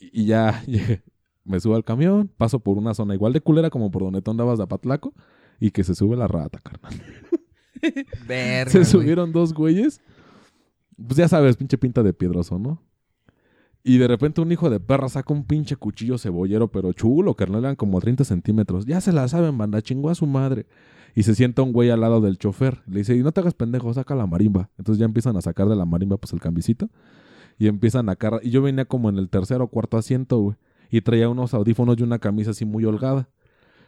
[0.00, 1.02] Y ya llegué,
[1.44, 4.30] me subo al camión, paso por una zona igual de culera como por donde tú
[4.30, 5.14] andabas de Apatlaco
[5.58, 6.92] y que se sube la rata, carnal.
[8.28, 8.90] Verga, Se güey.
[8.90, 10.00] subieron dos güeyes.
[10.96, 12.82] Pues ya sabes, pinche pinta de piedroso, ¿no?
[13.82, 17.64] Y de repente un hijo de perra saca un pinche cuchillo cebollero, pero chulo, carnal,
[17.64, 18.84] eran como 30 centímetros.
[18.84, 20.66] Ya se la saben, banda, chingó a su madre.
[21.14, 22.82] Y se sienta un güey al lado del chofer.
[22.86, 24.68] Le dice, y no te hagas pendejo, saca la marimba.
[24.76, 26.90] Entonces ya empiezan a sacar de la marimba, pues el cambicito.
[27.58, 28.42] Y empiezan a cargar.
[28.44, 30.56] Y yo venía como en el tercer o cuarto asiento, güey.
[30.90, 33.28] Y traía unos audífonos y una camisa así muy holgada.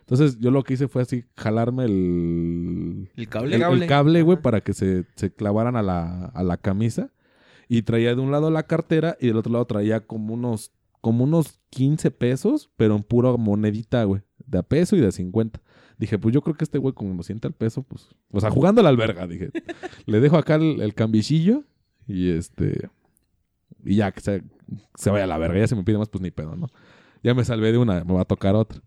[0.00, 3.54] Entonces yo lo que hice fue así, jalarme el, El cable.
[3.56, 3.86] el cable.
[3.86, 7.10] cable, güey, para que se, se clavaran a la, a la camisa.
[7.68, 11.24] Y traía de un lado la cartera y del otro lado traía como unos, como
[11.24, 14.22] unos 15 pesos, pero en pura monedita, güey.
[14.44, 15.60] De a peso y de 50.
[15.98, 18.08] Dije, pues yo creo que este güey, como siente el peso, pues.
[18.30, 19.50] O sea, jugando a la alberga, dije.
[20.06, 21.62] le dejo acá el, el cambicillo
[22.06, 22.90] y este.
[23.84, 24.42] Y ya que se,
[24.96, 25.60] se vaya a la verga.
[25.60, 26.68] Ya se me pide más, pues ni pedo, ¿no?
[27.22, 28.80] Ya me salvé de una, me va a tocar otra.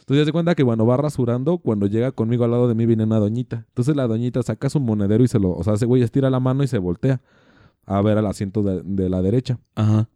[0.00, 2.86] Entonces ya se cuenta que cuando va rasurando, cuando llega conmigo al lado de mí
[2.86, 3.66] viene una doñita.
[3.68, 6.40] Entonces la doñita saca su monedero y se lo, o sea, ese güey estira la
[6.40, 7.20] mano y se voltea
[7.84, 9.58] a ver al asiento de, de la derecha.
[9.74, 10.08] Ajá.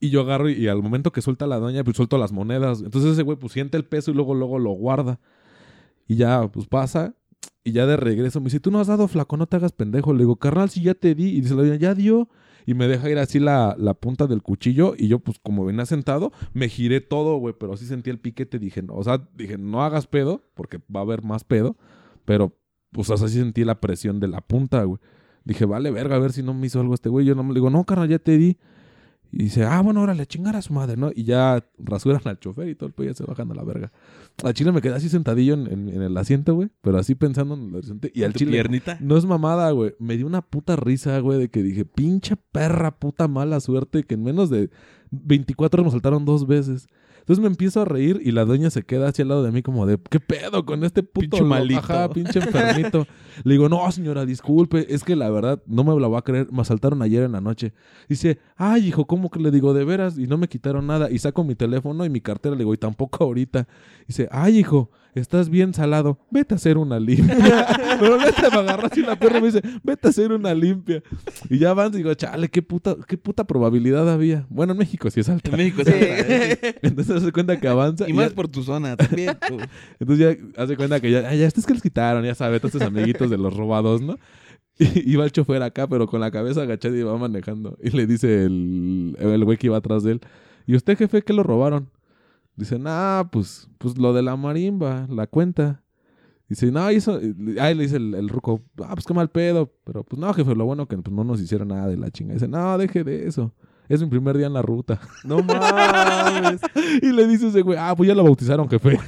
[0.00, 2.80] Y yo agarro y, y al momento que suelta la doña, pues suelto las monedas.
[2.80, 5.20] Entonces ese güey pues siente el peso y luego, luego lo guarda.
[6.06, 7.14] Y ya, pues pasa.
[7.64, 10.12] Y ya de regreso me dice, tú no has dado flaco, no te hagas pendejo.
[10.12, 11.36] Le digo, carnal, si ya te di.
[11.36, 12.28] Y dice la doña, ya dio.
[12.66, 14.94] Y me deja ir así la, la punta del cuchillo.
[14.98, 17.54] Y yo, pues como venía sentado, me giré todo, güey.
[17.58, 18.58] Pero sí sentí el piquete.
[18.58, 21.76] Dije, no, o sea, dije, no hagas pedo, porque va a haber más pedo.
[22.24, 22.58] Pero,
[22.90, 24.98] pues, o sea, sí sentí la presión de la punta, güey.
[25.44, 27.24] Dije, vale, verga, a ver si no me hizo algo este güey.
[27.24, 28.58] Yo no me digo, no, carnal, ya te di.
[29.32, 31.10] Y dice, ah, bueno, órale, chingar a su madre, ¿no?
[31.14, 33.92] Y ya rasuran al chofer y todo el pedo ya se bajan a la verga.
[34.42, 36.70] Al chile me quedé así sentadillo en, en- en el asiento, güey.
[36.80, 38.10] Pero así pensando en el horizonte.
[38.14, 38.52] Y al ¿Tu chile.
[38.52, 38.96] piernita?
[39.00, 39.94] No es mamada, güey.
[39.98, 44.14] Me dio una puta risa, güey, de que dije, pinche perra, puta mala suerte, que
[44.14, 44.70] en menos de
[45.10, 46.86] 24 nos saltaron dos veces.
[47.26, 49.60] Entonces me empiezo a reír y la doña se queda hacia al lado de mí
[49.60, 51.80] como de, ¿qué pedo con este puto Pinche malito.
[51.80, 53.04] Ajá, pinche enfermito.
[53.42, 56.46] Le digo, no, señora, disculpe, es que la verdad no me la va a creer,
[56.52, 57.72] me asaltaron ayer en la noche.
[58.08, 60.16] Dice, ay, hijo, ¿cómo que le digo de veras?
[60.18, 61.10] Y no me quitaron nada.
[61.10, 63.66] Y saco mi teléfono y mi cartera, le digo, y tampoco ahorita.
[64.06, 67.36] Dice, ay, hijo, estás bien salado, vete a hacer una limpia.
[68.00, 71.02] Pero neta me agarró así la perra y me dice, vete a hacer una limpia.
[71.48, 74.46] Y ya y digo, chale, qué puta, qué puta probabilidad había.
[74.50, 75.50] Bueno, en México sí es alta.
[75.50, 75.92] En México Sí.
[76.82, 78.06] Entonces se cuenta que avanza.
[78.08, 79.36] Y y más ya- por tu zona también.
[79.48, 79.58] tú.
[80.00, 82.80] entonces ya hace cuenta que ya, "Ay, ya estos que les quitaron, ya sabes, estos
[82.82, 84.18] amiguitos de los robados, ¿no?
[84.78, 87.78] Y iba el chofer acá, pero con la cabeza agachada y iba manejando.
[87.82, 90.20] Y le dice el, el güey que iba atrás de él,
[90.66, 91.88] ¿y usted, jefe, qué lo robaron?
[92.56, 95.82] Dice, nah, pues, pues lo de la marimba, la cuenta.
[96.48, 97.20] Dice, no, y eso,
[97.60, 99.72] ahí le dice el, el ruco, ah, pues qué mal pedo.
[99.84, 102.34] Pero pues no, jefe, lo bueno que pues, no nos hicieron nada de la chinga.
[102.34, 103.52] Dice, no, deje de eso.
[103.88, 105.00] Es mi primer día en la ruta.
[105.22, 106.60] No mames.
[107.02, 108.98] y le dice ese güey, ah, pues ya lo bautizaron, jefe.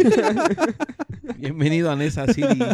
[1.39, 2.59] Bienvenido a Nesa City.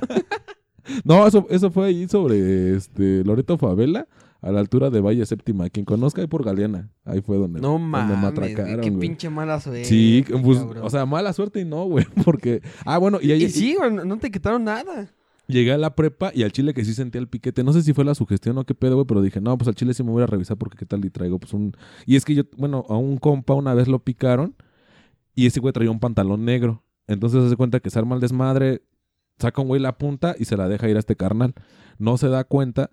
[1.03, 4.07] No, eso, eso fue ahí sobre este Loreto Favela,
[4.45, 5.71] a la altura de Valle Séptima.
[5.71, 6.91] Quien conozca ahí por Galeana.
[7.07, 9.01] Ahí fue donde, No donde mames, güey, atracaron, qué güey.
[9.01, 9.87] pinche mala suerte.
[9.87, 10.85] Sí, pues, cabrón.
[10.85, 12.61] o sea, mala suerte y no, güey, porque...
[12.85, 15.09] Ah, bueno, y, ahí Y sí, güey, no te quitaron nada.
[15.47, 17.65] llegué a la prepa y al chile que sí sentía el piquete.
[17.65, 19.75] No sé si fue la sugestión o qué pedo, güey, pero dije, no, pues al
[19.77, 21.73] chile sí me voy a revisar porque qué tal y traigo, pues un...
[22.05, 24.55] Y es que yo, bueno, a un compa una vez lo picaron
[25.35, 26.83] y ese güey traía un pantalón negro.
[27.07, 28.83] Entonces se hace cuenta que se arma el desmadre,
[29.39, 31.55] saca un güey la punta y se la deja ir a este carnal.
[31.99, 32.91] No se da cuenta,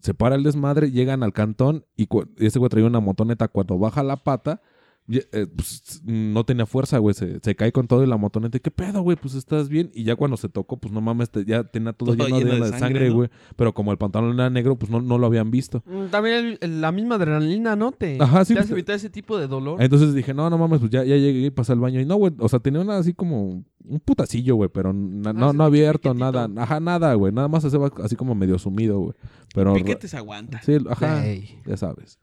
[0.00, 3.48] se para el desmadre, llegan al cantón y ese güey traía una motoneta.
[3.48, 4.62] Cuando baja la pata,
[5.08, 7.14] eh, pues, no tenía fuerza, güey.
[7.14, 8.58] Se, se cae con todo y la motoneta.
[8.58, 9.16] ¿Qué pedo, güey?
[9.16, 9.90] Pues estás bien.
[9.94, 12.52] Y ya cuando se tocó, pues no mames, te- ya tenía todo, Todo lleno, lleno
[12.54, 13.14] de, sangre, sangre, ¿no?
[13.14, 13.30] güey.
[13.56, 15.82] Pero como el pantalón era negro, pues no, no lo habían visto.
[15.86, 17.92] Mm, También el- el- la misma adrenalina, ¿no?
[17.92, 19.80] Te, Ajá, sí, te hace pues, evitar ese tipo de dolor.
[19.82, 22.00] Entonces dije, no, no mames, pues ya, ya llegué y pasé al baño.
[22.00, 25.52] Y no, güey, o sea, tenía una así como un putacillo, güey, pero na- no,
[25.52, 26.48] no abierto, nada.
[26.56, 27.32] Ajá, nada, güey.
[27.32, 29.14] Nada más se va así como medio sumido, güey.
[29.54, 29.74] Pero.
[29.74, 30.60] Piquetes aguanta.
[30.62, 31.22] Sí, ajá.
[31.66, 32.18] Ya sabes.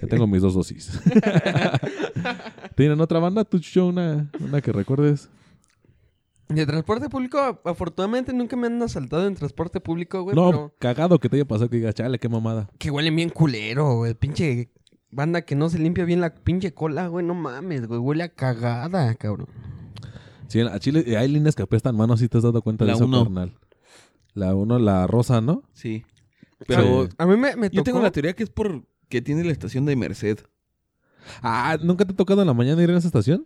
[0.00, 1.00] Ya tengo mis dos dosis.
[2.76, 3.44] ¿Tienen otra banda?
[3.44, 5.28] ¿Tu show una, una que recuerdes?
[6.48, 10.34] De transporte público, afortunadamente nunca me han asaltado en transporte público, güey.
[10.34, 12.68] no, Pero cagado que te haya pasado que diga, chale, qué mamada.
[12.78, 14.14] que huelen bien culero, güey.
[14.14, 14.70] Pinche
[15.12, 17.24] banda que no se limpia bien la pinche cola, güey.
[17.24, 18.00] No mames, güey.
[18.00, 19.46] Huele a cagada, cabrón.
[20.48, 22.92] Sí, a Chile eh, hay líneas que apestan manos, si te has dado cuenta La
[22.92, 23.22] de eso, uno.
[23.22, 23.56] carnal.
[24.34, 25.62] La uno, la rosa, ¿no?
[25.72, 26.04] Sí.
[26.66, 27.14] Pero Sí.
[27.18, 27.76] A mí me, me tocó...
[27.76, 30.38] yo tengo la teoría que es por que tiene la estación de Merced.
[31.42, 33.44] Ah, ¿nunca te ha tocado en la mañana ir a esa estación?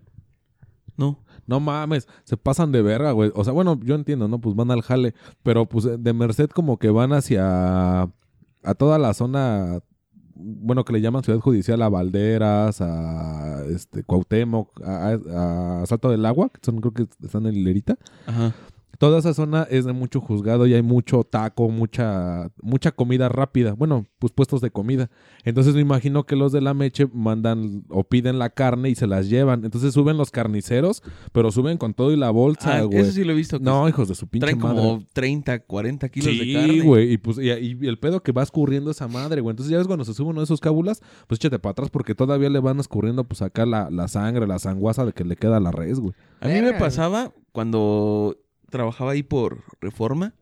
[0.96, 1.18] No.
[1.46, 3.30] No mames, se pasan de verga, güey.
[3.34, 4.40] O sea, bueno, yo entiendo, ¿no?
[4.40, 5.12] Pues van al jale.
[5.42, 8.02] Pero pues de Merced como que van hacia...
[8.62, 9.80] A toda la zona...
[10.36, 16.10] Bueno, que le llaman Ciudad Judicial, a Valderas, a este, Cuauhtémoc, a, a- a Salto
[16.10, 17.96] del Agua, que son creo que están en Hilerita.
[18.26, 18.52] Ajá.
[18.98, 23.72] Toda esa zona es de mucho juzgado y hay mucho taco, mucha, mucha comida rápida.
[23.72, 25.10] Bueno, pues puestos de comida.
[25.44, 29.06] Entonces me imagino que los de la meche mandan o piden la carne y se
[29.06, 29.64] las llevan.
[29.64, 31.02] Entonces suben los carniceros,
[31.32, 32.98] pero suben con todo y la bolsa, Ah, güey.
[32.98, 33.58] eso sí lo he visto.
[33.58, 34.76] no, hijos de su pinche traen madre.
[34.76, 36.80] como 30, 40 kilos de Sí, carne.
[36.82, 37.12] güey.
[37.12, 39.52] Y, pues, y, y el pedo que va escurriendo esa madre, güey.
[39.52, 42.14] Entonces ya ves cuando se sube uno de esos cábulas, pues échate para atrás porque
[42.14, 45.56] todavía le van escurriendo pues acá la, la sangre, la sanguaza de que le queda
[45.58, 46.14] a la res, güey.
[46.40, 48.36] A mí me pasaba cuando
[48.74, 50.34] trabajaba ahí por Reforma,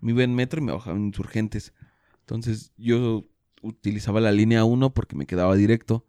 [0.00, 1.72] me iba en metro y me bajaba en Insurgentes.
[2.20, 3.24] Entonces yo
[3.60, 6.06] utilizaba la línea 1 porque me quedaba directo.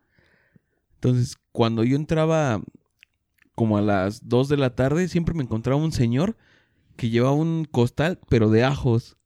[0.95, 2.61] Entonces cuando yo entraba
[3.55, 6.37] como a las 2 de la tarde, siempre me encontraba un señor
[6.95, 9.17] que llevaba un costal, pero de ajos.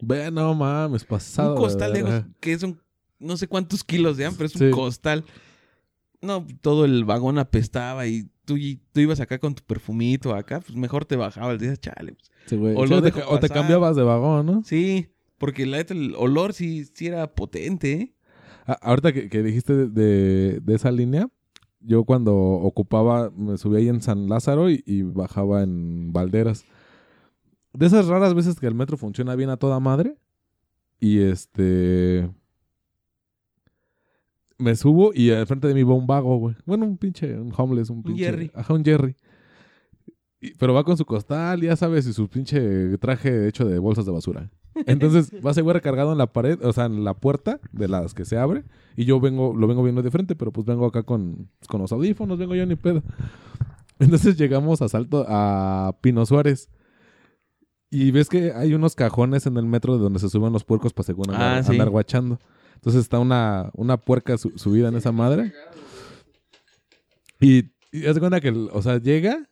[0.00, 1.54] Ve, no mames, pasado.
[1.56, 2.80] un costal de ajos que son
[3.18, 4.64] no sé cuántos kilos de pero es Sí.
[4.66, 5.24] un costal.
[6.20, 8.56] No, todo el vagón apestaba y tú,
[8.92, 12.12] tú ibas acá con tu perfumito acá, pues mejor te bajabas, decías, chale.
[12.14, 12.30] pues".
[12.46, 12.56] Sí.
[12.56, 14.62] O Sí, te, o cambiabas de vagón, ¿no?
[14.64, 18.14] Sí, porque la neta, el olor sí, sí era potente, ¿eh?
[18.66, 21.28] Ah, ahorita que, que dijiste de, de- de esa línea,
[21.80, 26.64] yo cuando ocupaba, me subía ahí en San Lázaro y, y bajaba en Valderas.
[27.72, 30.16] De esas raras veces que el metro funciona bien a toda madre.
[31.00, 32.28] Y este.
[34.58, 36.56] Me subo y al frente de mí va un vago, güey.
[36.66, 38.24] Bueno, un pinche, un homeless, un pinche.
[38.24, 38.50] Jerry.
[38.54, 39.14] Ajá, un Jerry.
[40.40, 44.04] Y- pero va con su costal, ya sabes, y su pinche traje hecho de bolsas
[44.06, 44.50] de basura.
[44.86, 48.14] Entonces va ese güey recargado en la pared, o sea, en la puerta de las
[48.14, 48.64] que se abre.
[48.96, 51.92] Y yo vengo, lo vengo viendo de frente, pero pues vengo acá con, con los
[51.92, 53.02] audífonos, vengo yo ni pedo.
[54.00, 56.68] Entonces llegamos a Salto, a Pino Suárez.
[57.90, 60.92] Y ves que hay unos cajones en el metro de donde se suben los puercos
[60.92, 61.72] para según andar, Ah, sí.
[61.72, 62.38] andar guachando.
[62.78, 65.52] Entonces está una, una puerca su- subida en esa madre.
[67.40, 69.48] Y, y de cuenta que, o sea, llega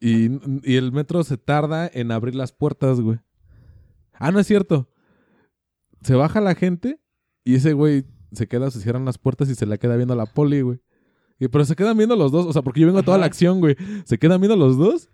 [0.00, 0.30] y,
[0.70, 3.18] y el metro se tarda en abrir las puertas, güey.
[4.14, 4.90] Ah, no es cierto.
[6.02, 7.00] Se baja la gente
[7.44, 10.16] y ese güey se queda, se cierran las puertas y se la queda viendo a
[10.16, 10.80] la poli, güey.
[11.38, 13.20] Y, pero se quedan viendo los dos, o sea, porque yo vengo a toda Ajá.
[13.20, 13.76] la acción, güey.
[14.04, 15.10] Se quedan viendo los dos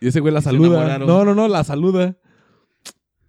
[0.00, 0.98] y ese güey la saluda.
[0.98, 2.16] No, no, no, la saluda.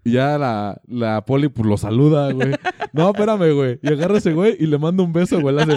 [0.03, 2.51] Y ya la, la poli, pues lo saluda, güey.
[2.93, 3.79] No, espérame, güey.
[3.83, 5.55] Y agarra ese güey y le manda un beso, güey.
[5.55, 5.75] Le hace-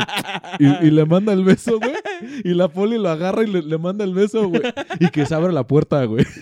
[0.60, 1.94] y, y le manda el beso, güey.
[2.44, 4.62] Y la poli lo agarra y le, le manda el beso, güey.
[5.00, 6.24] Y que se abre la puerta, güey.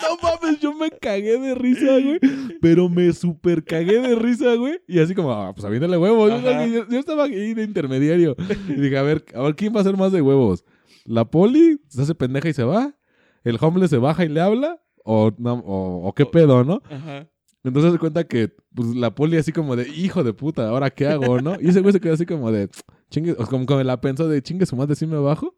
[0.00, 2.18] No mames, yo me cagué de risa, güey.
[2.60, 4.80] Pero me super cagué de risa, güey.
[4.86, 6.30] Y así como, ah, pues aviéntale huevos.
[6.42, 8.36] Yo, yo- yo estaba ahí de intermediario.
[8.68, 10.64] Y dije, a ver, a ver, ¿quién va a hacer más de huevos?
[11.04, 12.94] ¿La poli se hace pendeja y se va?
[13.44, 14.80] ¿El homeless se baja y le habla?
[15.10, 16.82] ¿O, o, o qué pedo, no?
[16.90, 17.26] Ajá.
[17.64, 21.06] Entonces se cuenta que pues, la poli así como de, hijo de puta, ¿ahora qué
[21.06, 21.56] hago, no?
[21.58, 22.68] Y ese güey se quedó así como de,
[23.10, 25.56] chingue, o como que la pensó de, chingue su madre, ¿sí me bajo?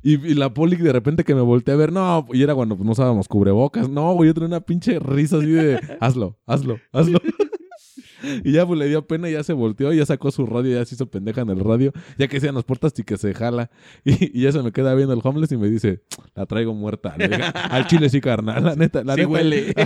[0.00, 2.76] Y, y la poli de repente que me volteé a ver, no, y era cuando
[2.76, 6.78] pues, no usábamos cubrebocas, no, güey, yo tenía una pinche risa así de, hazlo, hazlo,
[6.92, 7.18] hazlo.
[8.44, 10.78] Y ya pues le dio pena y ya se volteó, y ya sacó su radio,
[10.78, 13.34] ya se hizo pendeja en el radio, ya que sean las puertas y que se
[13.34, 13.70] jala.
[14.04, 16.02] Y, y ya se me queda viendo el homeless y me dice,
[16.34, 17.14] la traigo muerta.
[17.18, 19.30] Le Al chile sí, carnal, la neta, la sí neta.
[19.32, 19.74] huele.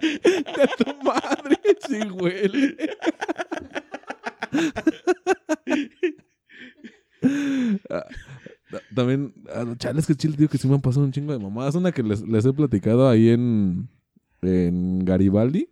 [0.00, 1.58] De tu madre,
[1.88, 2.76] sí huele.
[7.90, 8.04] Ah,
[8.70, 11.32] ta- También, ah, chale, es que chile, tío, que sí me han pasado un chingo
[11.32, 11.74] de mamadas.
[11.74, 13.88] Una que les, les he platicado ahí en,
[14.42, 15.68] en Garibaldi.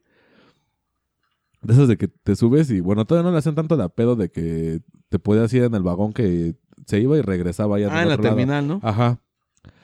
[1.62, 4.14] De esas de que te subes y, bueno, todavía no le hacen tanto de pedo
[4.14, 6.54] de que te podías ir en el vagón que
[6.86, 8.22] se iba y regresaba allá ah, en la lado.
[8.22, 8.80] terminal, ¿no?
[8.82, 9.20] Ajá.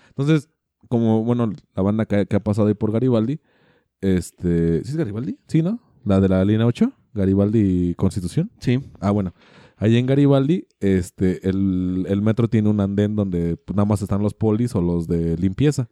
[0.08, 0.48] Entonces,
[0.88, 3.40] como, bueno, la banda que, que ha pasado ahí por Garibaldi,
[4.00, 4.84] este...
[4.84, 5.38] ¿Sí es Garibaldi?
[5.48, 5.80] Sí, ¿no?
[6.04, 8.50] La de la línea 8, Garibaldi Constitución.
[8.58, 8.80] Sí.
[9.00, 9.34] Ah, bueno.
[9.76, 14.34] Ahí en Garibaldi, este, el, el metro tiene un andén donde nada más están los
[14.34, 15.88] polis o los de limpieza.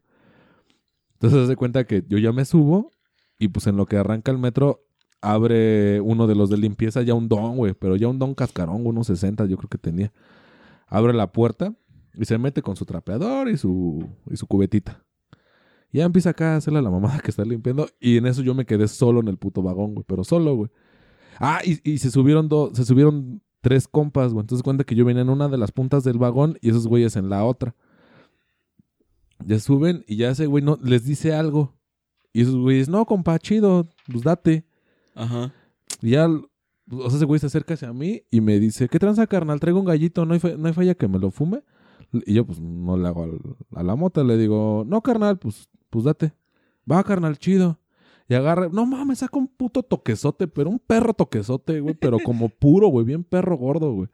[1.22, 2.90] Entonces, se cuenta que yo ya me subo
[3.38, 4.84] y pues en lo que arranca el metro,
[5.20, 8.86] abre uno de los de limpieza ya un don, güey, pero ya un don cascarón,
[8.86, 10.12] unos 60 yo creo que tenía.
[10.88, 11.74] Abre la puerta
[12.14, 15.04] y se mete con su trapeador y su, y su cubetita.
[15.92, 17.88] Y ya empieza acá a hacerle a la mamada que está limpiando.
[18.00, 20.04] Y en eso yo me quedé solo en el puto vagón, güey.
[20.08, 20.70] Pero solo, güey.
[21.38, 24.42] Ah, y, y se subieron dos, se subieron tres compas, güey.
[24.42, 27.16] Entonces cuenta que yo venía en una de las puntas del vagón y esos güeyes
[27.16, 27.74] en la otra.
[29.46, 31.74] Ya suben y ya ese güey no, les dice algo.
[32.32, 34.64] Y esos güeyes, no, compa, chido, pues date.
[35.14, 35.52] Ajá.
[36.00, 39.26] Y ya, o sea, ese güey se acerca hacia mí y me dice, ¿qué tranza,
[39.26, 39.60] carnal?
[39.60, 41.62] Traigo un gallito, ¿no hay, fa- no hay falla que me lo fume?
[42.26, 43.40] Y yo, pues, no le hago al-
[43.74, 46.32] a la mota, le digo, no, carnal, pues, pues date.
[46.90, 47.78] Va, carnal, chido.
[48.28, 52.48] Y agarra, no mames, saca un puto toquezote, pero un perro toquezote, güey, pero como
[52.48, 54.08] puro, güey, bien perro gordo, güey.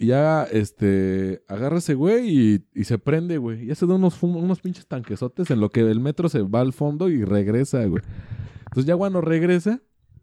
[0.00, 3.66] Y ya, este, agarra ese güey y, y se prende, güey.
[3.66, 6.72] Ya se da unos, unos pinches tanquesotes en lo que el metro se va al
[6.72, 8.02] fondo y regresa, güey.
[8.60, 9.82] Entonces ya cuando regresa,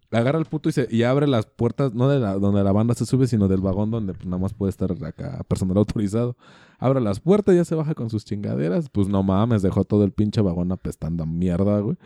[0.10, 2.96] agarra al puto y, se, y abre las puertas, no de la, donde la banda
[2.96, 6.36] se sube, sino del vagón donde pues, nada más puede estar acá personal autorizado.
[6.80, 8.90] Abre las puertas, ya se baja con sus chingaderas.
[8.90, 11.98] Pues no mames, dejó todo el pinche vagón apestando a mierda, güey.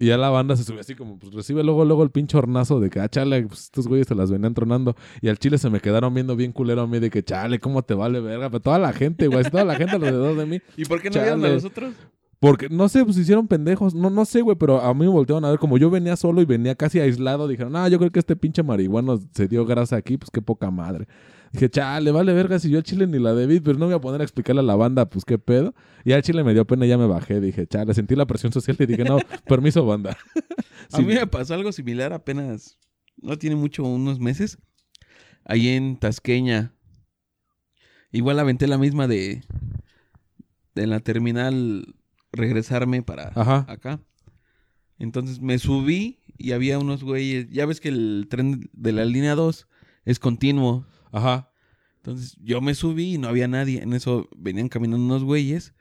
[0.00, 2.78] Y ya la banda se sube así como, pues recibe luego, luego el pinche hornazo
[2.78, 4.94] de que, ah, chale, pues estos güeyes se las venían tronando.
[5.20, 7.82] Y al chile se me quedaron viendo bien culero a mí de que, chale, ¿cómo
[7.82, 8.48] te vale verga?
[8.48, 10.60] Pero toda la gente, güey, toda la gente alrededor de mí.
[10.76, 11.54] ¿Y por qué no vieron a Chale.
[11.54, 11.94] los otros?
[12.40, 13.92] Porque, no sé, pues hicieron pendejos.
[13.94, 15.58] No, no sé, güey, pero a mí me voltearon a ver.
[15.58, 18.62] Como yo venía solo y venía casi aislado, dijeron, no, yo creo que este pinche
[18.62, 21.08] marihuano se dio grasa aquí, pues qué poca madre.
[21.52, 23.98] Dije, chale, vale verga, si yo al chile ni la debí, pero no me voy
[23.98, 25.74] a poner a explicarle a la banda, pues qué pedo.
[26.04, 27.40] Y al chile me dio pena y ya me bajé.
[27.40, 30.16] Dije, chale, sentí la presión social y dije, no, permiso, banda.
[30.92, 32.78] A mí me pasó algo similar apenas,
[33.16, 34.58] no tiene mucho, unos meses,
[35.44, 36.74] ahí en Tasqueña.
[38.10, 39.42] Igual aventé la misma de,
[40.74, 41.94] de la terminal
[42.32, 43.66] regresarme para Ajá.
[43.68, 44.00] acá.
[44.98, 49.34] Entonces me subí y había unos güeyes, ya ves que el tren de la línea
[49.34, 49.68] 2
[50.04, 50.86] es continuo.
[51.12, 51.50] Ajá.
[51.96, 53.82] Entonces yo me subí y no había nadie.
[53.82, 55.74] En eso venían caminando unos güeyes.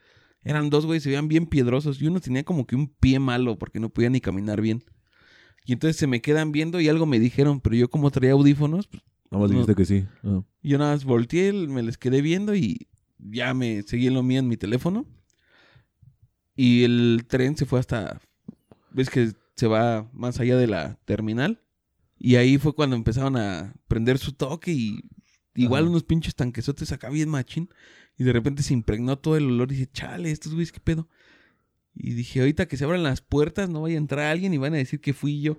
[0.43, 2.01] Eran dos güeyes, se veían bien piedrosos.
[2.01, 4.83] Y uno tenía como que un pie malo porque no podía ni caminar bien.
[5.65, 8.87] Y entonces se me quedan viendo y algo me dijeron, pero yo como traía audífonos,
[8.87, 9.57] pues, Nada más No.
[9.59, 10.05] dijiste que sí.
[10.23, 10.41] Ah.
[10.63, 12.87] yo nada más volteé, me les quedé viendo y
[13.19, 15.05] ya me seguí en lo mío en mi teléfono.
[16.55, 18.21] Y el tren se fue hasta,
[18.91, 21.61] ves que se va más allá de la terminal.
[22.19, 25.03] Y ahí fue cuando empezaron a prender su toque y
[25.55, 25.91] igual Ajá.
[25.91, 27.69] unos pinches tanquesotes acá bien machín.
[28.17, 31.07] Y de repente se impregnó todo el olor y dije, chale, estos güeyes, ¿qué pedo?
[31.93, 34.73] Y dije, ahorita que se abran las puertas no vaya a entrar alguien y van
[34.73, 35.57] a decir que fui yo.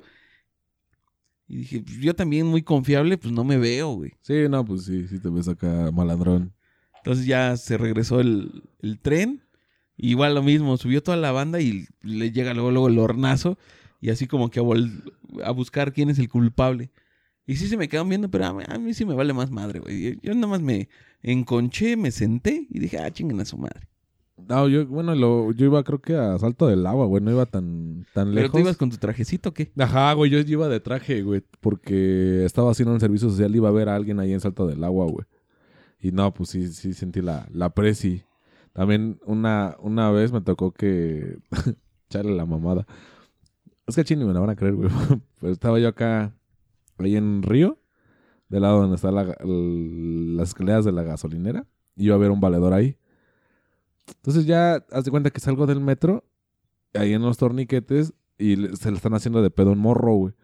[1.47, 4.13] Y dije, pues, yo también muy confiable, pues no me veo, güey.
[4.21, 6.53] Sí, no, pues sí, sí te ves acá malandrón.
[6.97, 9.43] Entonces ya se regresó el, el tren.
[9.97, 13.59] Igual lo mismo, subió toda la banda y le llega luego, luego el hornazo.
[14.01, 15.13] Y así como que a, vol-
[15.45, 16.91] a buscar quién es el culpable.
[17.47, 19.51] Y sí se me quedan viendo, pero a mí, a mí sí me vale más
[19.51, 20.19] madre, güey.
[20.23, 20.89] Yo, nada más me
[21.23, 23.89] enconché, me senté y dije, ah, chinguen a su madre.
[24.49, 27.45] No, yo, bueno, lo, yo iba creo que a salto del agua, güey, no iba
[27.47, 28.53] tan, tan ¿Pero lejos.
[28.53, 29.73] tú ibas con tu trajecito o qué?
[29.79, 33.73] Ajá, güey, yo iba de traje, güey, porque estaba haciendo un servicio social, iba a
[33.73, 35.27] ver a alguien ahí en Salto del Agua, güey.
[36.01, 38.23] Y no, pues sí, sí sentí la, la presi.
[38.73, 41.39] También una, una vez me tocó que...
[42.09, 42.87] Echarle la mamada.
[43.89, 44.89] Es que chini me la van a creer, güey.
[45.41, 46.33] Pero estaba yo acá,
[46.99, 47.79] ahí en Río,
[48.49, 51.67] del lado donde están las escaleras de la gasolinera.
[51.97, 52.97] Y iba a ver un valedor ahí.
[54.17, 56.25] Entonces ya, haz de cuenta que salgo del metro,
[56.95, 60.35] ahí en los torniquetes, y le- se le están haciendo de pedo un morro, güey.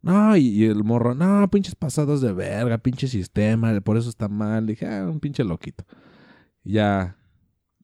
[0.00, 4.66] No, y, el morro, no, pinches pasados de verga, pinche sistema, por eso está mal.
[4.66, 5.84] dije, ah, un pinche loquito.
[6.64, 7.16] Y ya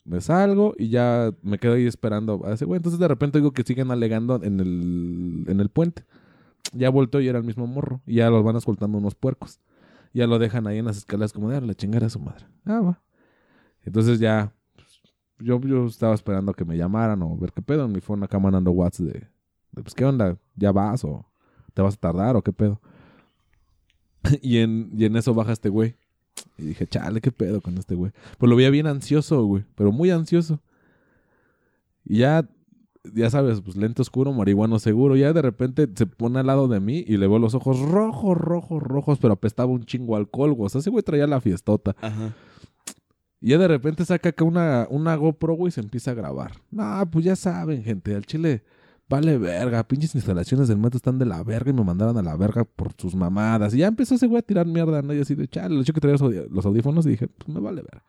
[0.09, 2.79] me salgo y ya me quedo ahí esperando a ese güey.
[2.79, 6.05] Entonces de repente digo que siguen alegando en el, en el puente.
[6.73, 8.01] Ya volteo y era el mismo morro.
[8.07, 9.61] Y ya los van escoltando unos puercos.
[10.14, 12.47] Ya lo dejan ahí en las escaleras como de "Ah, la chingada a su madre.
[12.64, 13.03] Ah, va.
[13.85, 15.01] Entonces ya pues,
[15.38, 17.85] yo, yo estaba esperando que me llamaran o ver qué pedo.
[17.85, 19.12] En mi phone acá mandando WhatsApp de,
[19.73, 21.27] de, pues qué onda, ya vas o
[21.75, 22.81] te vas a tardar o qué pedo.
[24.42, 25.97] y, en, y en eso baja este güey.
[26.59, 28.12] Y dije, chale, qué pedo con este güey.
[28.38, 30.61] Pues lo veía bien ansioso, güey, pero muy ansioso.
[32.05, 32.49] Y ya,
[33.14, 35.16] ya sabes, pues lento oscuro, marihuano seguro.
[35.16, 38.37] Ya de repente se pone al lado de mí y le veo los ojos rojos,
[38.37, 40.66] rojos, rojos, pero apestaba un chingo alcohol, güey.
[40.66, 41.94] O sea, ese güey traía la fiestota.
[42.01, 42.35] Ajá.
[43.40, 46.53] Y ya de repente saca acá una, una GoPro, güey, y se empieza a grabar.
[46.71, 48.64] No, pues ya saben, gente, al chile
[49.09, 49.87] vale verga.
[49.87, 52.92] Pinches instalaciones del metro están de la verga y me mandaron a la verga por
[52.97, 53.75] sus mamadas.
[53.75, 55.14] Y ya empezó ese güey a tirar mierda, ¿no?
[55.14, 56.16] Y así de, chale, le hecho que traía
[56.51, 58.05] los, audífonos y dije, pues me vale verga.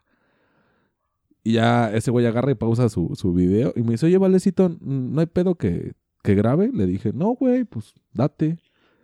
[1.42, 4.76] Y ya ese güey agarra y pausa su, su video y me dice, oye, Valecito,
[4.80, 6.70] ¿no hay pedo que, que grabe?
[6.72, 8.58] Le dije, no, güey, pues date.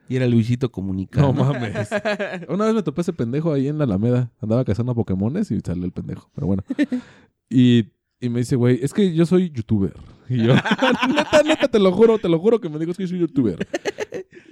[0.08, 1.32] Y era Luisito Comunicado.
[1.32, 1.90] No mames.
[2.48, 4.30] Una vez me topé ese pendejo ahí en la Alameda.
[4.40, 6.30] Andaba cazando Pokémones y salió el pendejo.
[6.34, 6.62] Pero bueno.
[7.48, 9.94] Y, y me dice, güey, es que yo soy youtuber.
[10.28, 13.04] Y yo, neta, neta, te lo juro, te lo juro que me dijo, es que
[13.04, 13.64] yo soy youtuber.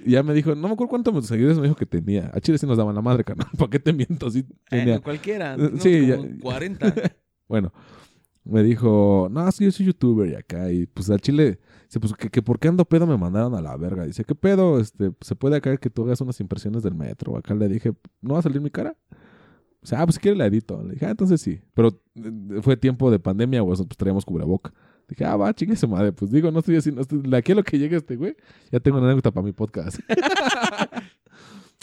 [0.05, 2.31] Y ya me dijo, no me acuerdo cuántos seguidores me dijo que tenía.
[2.33, 3.47] A Chile sí nos daban la madre, carnal.
[3.57, 4.31] ¿Para qué te miento?
[4.31, 4.95] Sí tenía.
[4.95, 5.55] Eh, cualquiera.
[5.55, 6.93] Eh, no, sí, como ya- 40.
[7.49, 7.73] Bueno,
[8.45, 10.71] me dijo, no, es que yo soy youtuber y acá.
[10.71, 13.61] Y pues al chile, dice, pues que, que por qué ando pedo me mandaron a
[13.61, 14.05] la verga.
[14.05, 14.79] Dice, ¿qué pedo?
[14.79, 17.35] Este, se puede acá que tú hagas unas impresiones del metro.
[17.35, 18.95] Acá le dije, ¿no va a salir mi cara?
[19.85, 20.81] O sea, ah, pues si quiere la edito.
[20.83, 21.59] Le dije, ah, entonces sí.
[21.75, 24.73] Pero eh, fue tiempo de pandemia, güey, pues traíamos cubreboca.
[25.07, 26.11] Dije, ah, va, chingue su madre.
[26.11, 28.35] Pues digo, no estoy haciendo, estoy- de aquí a lo que llegue este güey,
[28.71, 29.99] ya tengo una anécdota para mi podcast.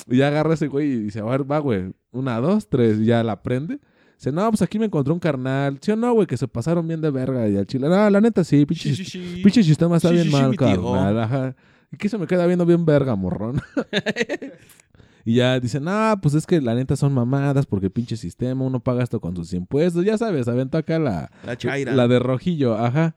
[0.08, 1.92] Y ya agarra ese güey y dice, a ver, va, güey.
[2.10, 2.98] Una, dos, tres.
[2.98, 3.78] Y ya la prende.
[4.16, 5.78] Dice, no, pues aquí me encontré un carnal.
[5.80, 6.26] ¿Sí o no, güey?
[6.26, 7.46] Que se pasaron bien de verga.
[7.48, 9.40] Y al chile, no, la neta sí, pinche, Sí, sí, sí.
[9.44, 11.20] pinche sistema está bien mal, carnal.
[11.20, 11.54] Ajá.
[11.92, 13.60] Y que se me queda viendo bien verga, morrón.
[15.24, 18.80] y ya dicen, no, pues es que la neta son mamadas porque pinche sistema, uno
[18.80, 20.04] paga esto con sus impuestos.
[20.04, 21.94] Ya sabes, aventó acá la, La chaira.
[21.94, 23.16] la de rojillo, ajá.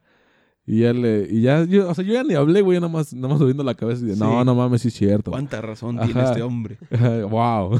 [0.68, 3.14] Y ya le, y ya, yo, o sea, yo ya ni hablé, güey, nada más,
[3.14, 4.45] nada más subiendo la cabeza y de, no, Sí.
[4.45, 5.30] no mames, sí es cierto.
[5.30, 6.06] ¿Cuánta razón Ajá.
[6.08, 6.78] tiene este hombre?
[7.30, 7.80] wow.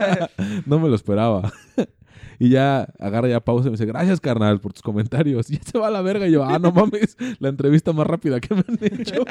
[0.66, 1.52] no me lo esperaba.
[2.40, 5.48] y ya agarra ya pausa y me dice, gracias, carnal, por tus comentarios.
[5.50, 6.26] Y ya se va a la verga.
[6.26, 9.22] Y yo, ah, no mames, la entrevista más rápida que me han hecho.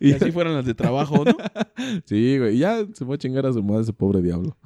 [0.00, 1.32] Y y así fueran las de trabajo, ¿no?
[2.04, 4.56] sí, güey, y ya se fue a chingar a su madre ese pobre diablo.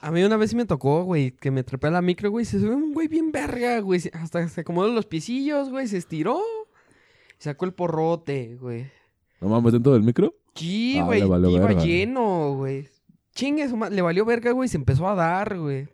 [0.00, 2.44] A- mí una vez sí me tocó, güey, que me trepé a la micro, güey.
[2.44, 4.00] Se subió un güey bien verga, güey.
[4.12, 5.86] Hasta se acomodó los piecillos, güey.
[5.88, 6.40] Se estiró.
[7.40, 8.86] Y sacó el porrote, güey.
[9.40, 10.34] No mames, dentro del micro.
[10.54, 11.22] Sí, Ah, güey.
[11.26, 11.82] valió iba verga.
[11.84, 12.88] lleno, güey.
[13.34, 14.68] Chingue, su le valió verga, güey.
[14.68, 15.88] Se empezó a dar, güey.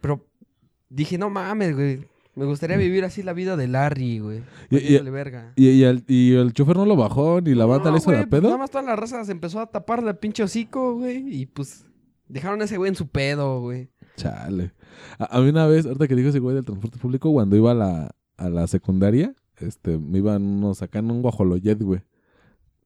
[0.00, 0.24] Pero
[0.88, 2.06] dije, no mames, güey.
[2.34, 4.42] Me gustaría vivir así la vida de Larry, güey.
[4.70, 5.52] Y- verga.
[5.56, 8.26] Y, y el, chofer no lo bajó, ni la banda No, le hizo güey, de
[8.26, 8.48] pues pedo.
[8.50, 11.24] nada más toda la raza se empezó a tapar el pinche hocico, güey.
[11.42, 11.84] Y pues
[12.28, 13.90] dejaron a ese güey en su pedo, güey.
[14.16, 14.72] Chale.
[15.18, 17.72] A, a mí una vez, ahorita que dijo ese güey del transporte público, cuando iba
[17.72, 22.00] a la, a la secundaria, este, me iban unos acá en un guajoloyet, güey.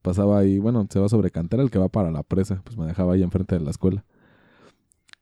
[0.03, 2.87] Pasaba ahí, bueno, se va sobre cantera, el que va para la presa, pues me
[2.87, 4.05] dejaba ahí enfrente de la escuela.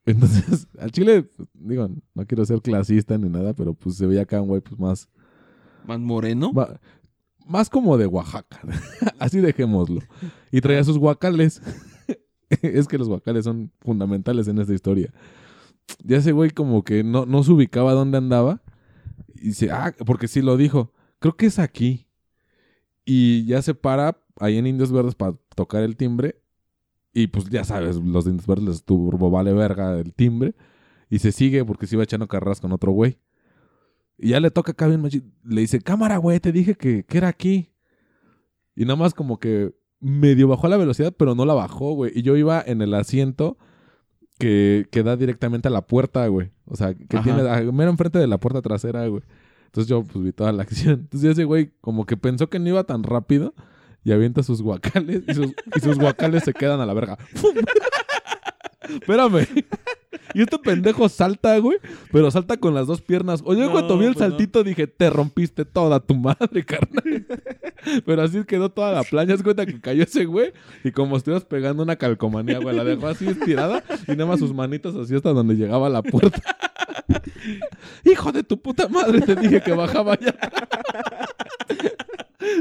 [0.05, 4.41] Entonces, al chile, digo, no quiero ser clasista ni nada, pero pues se veía acá
[4.41, 5.09] un güey, pues más,
[5.87, 6.53] Más moreno.
[7.47, 8.61] más como de Oaxaca.
[9.19, 10.01] Así dejémoslo.
[10.51, 11.63] Y traía sus guacales.
[12.51, 15.13] es que los guacales son fundamentales en esta historia.
[16.05, 18.63] Ya ese güey como que no, no se ubicaba dónde andaba.
[19.35, 20.93] Y dice, ah, porque sí lo dijo.
[21.19, 22.07] Creo que es aquí.
[23.05, 26.42] Y ya se para ahí en Indios Verdes para tocar el timbre.
[27.15, 30.55] Y pues ya sabes, los Indios Verdes les turbo vale verga el timbre.
[31.11, 33.19] Y se sigue porque se iba echando carreras con otro güey.
[34.17, 37.19] Y ya le toca acá bien machi- Le dice, cámara, güey, te dije que, que
[37.19, 37.71] era aquí.
[38.75, 42.13] Y nada más como que medio bajó la velocidad, pero no la bajó, güey.
[42.15, 43.59] Y yo iba en el asiento
[44.39, 46.51] que, que da directamente a la puerta, güey.
[46.65, 47.23] O sea, que Ajá.
[47.25, 49.23] tiene mero enfrente de la puerta trasera, güey.
[49.67, 51.01] Entonces yo pues vi toda la acción.
[51.01, 53.55] Entonces ese güey como que pensó que no iba tan rápido
[54.05, 55.47] y avienta sus guacales y sus,
[55.77, 57.17] y sus guacales se quedan a la verga.
[57.35, 57.55] ¡Fum!
[58.83, 59.47] Espérame.
[60.35, 61.79] Y este pendejo salta, güey,
[62.11, 63.43] pero salta con las dos piernas.
[63.45, 64.31] Oye, No, cuando vi el pues no.
[64.31, 67.27] saltito dije, te rompiste toda tu madre, carnal.
[68.05, 69.35] Pero así quedó toda la playa.
[69.35, 70.53] Es cuenta que cayó ese güey
[70.85, 74.55] y como estuvieras pegando una calcomanía, güey, la dejó así estirada y nada más sus
[74.55, 76.41] manitas así hasta donde llegaba la puerta.
[78.05, 80.35] Hijo de tu puta madre, te dije que bajaba ya.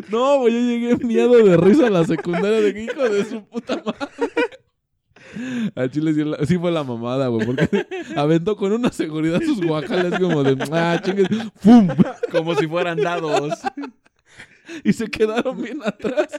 [0.10, 3.82] No, güey, yo llegué miedo de risa a la secundaria de hijo de su puta
[3.86, 4.32] madre.
[5.76, 7.70] A Chile sí, la- sí fue la mamada, güey, porque
[8.18, 11.26] aventó con una seguridad sus guacales como de, ah, chingue,
[11.56, 11.88] ¡fum!
[12.32, 13.54] Como si fueran dados.
[14.84, 16.30] Y se quedaron bien atrás.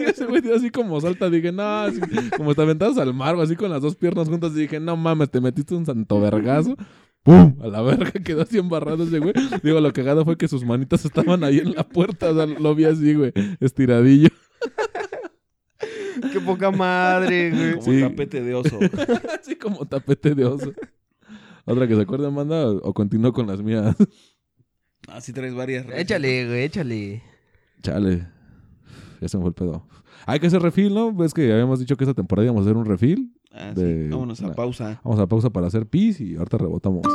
[0.00, 1.30] Y ese güey dio así como salta.
[1.30, 2.00] Dije, no, así,
[2.36, 4.52] como te aventabas al mar, así con las dos piernas juntas.
[4.56, 6.76] Y dije, no mames, te metiste un santo vergazo.
[7.24, 7.56] ¡Pum!
[7.62, 9.32] A la verga quedó así embarrado ese güey.
[9.62, 12.30] Digo, lo cagado fue que sus manitas estaban ahí en la puerta.
[12.30, 14.28] O sea, lo vi así, güey, estiradillo.
[16.32, 17.72] Qué poca madre, güey.
[17.72, 18.00] Como Sí.
[18.00, 18.78] tapete de oso.
[19.40, 20.72] así como tapete de oso.
[21.64, 23.96] Otra que se acuerde, Amanda, o, o continúo con las mías.
[25.08, 25.86] Así traes varias.
[25.94, 27.22] Échale, güey, échale.
[27.82, 28.28] Chale.
[29.20, 29.88] Ya se me fue el pedo.
[30.26, 31.12] Hay que hacer refil, ¿no?
[31.14, 33.34] Ves que habíamos dicho que esta temporada íbamos a hacer un refil.
[33.54, 34.08] Ah, sí.
[34.08, 35.00] Vámonos a pausa.
[35.04, 37.06] Vamos a pausa para hacer pis y ahorita rebotamos.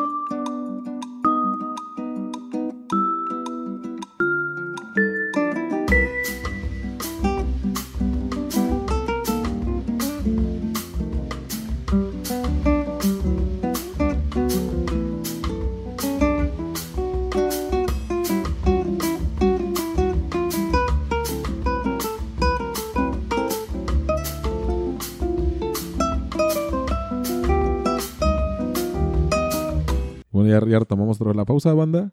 [30.69, 32.11] Bueno, ya, ya retomamos otra vez la pausa, banda.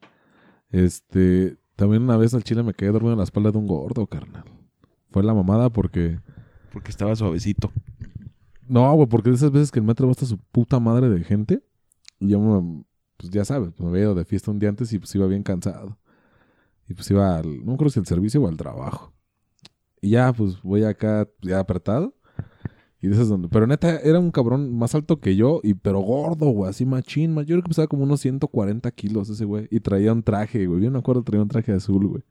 [0.70, 4.06] Este, también una vez al chile me quedé dormido en la espalda de un gordo,
[4.06, 4.44] carnal.
[5.10, 6.20] Fue la mamada porque...
[6.72, 7.72] Porque estaba suavecito.
[8.68, 11.24] No, güey, porque de esas veces que el metro va hasta su puta madre de
[11.24, 11.62] gente.
[12.18, 12.84] Y yo, me-
[13.16, 15.42] pues ya sabes, me había ido de fiesta un día antes y pues iba bien
[15.42, 15.98] cansado.
[16.88, 19.12] Y pues iba al, no creo si al servicio o al trabajo.
[20.02, 22.14] Y ya, pues voy acá, ya apretado.
[23.00, 26.00] Y de esas donde, pero neta, era un cabrón más alto que yo, y pero
[26.00, 29.68] gordo, güey, así machín, ma- Yo creo que pesaba como unos 140 kilos ese güey.
[29.70, 30.82] Y traía un traje, güey.
[30.82, 32.22] Yo no acuerdo, traía un traje azul, güey.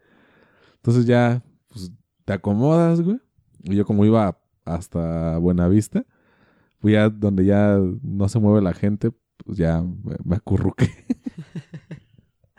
[0.78, 1.92] Entonces ya, pues
[2.26, 3.20] te acomodas, güey.
[3.64, 6.06] Y yo como iba hasta Buenavista.
[6.80, 9.12] Fui a donde ya no se mueve la gente,
[9.46, 10.90] pues ya me, me acurruqué.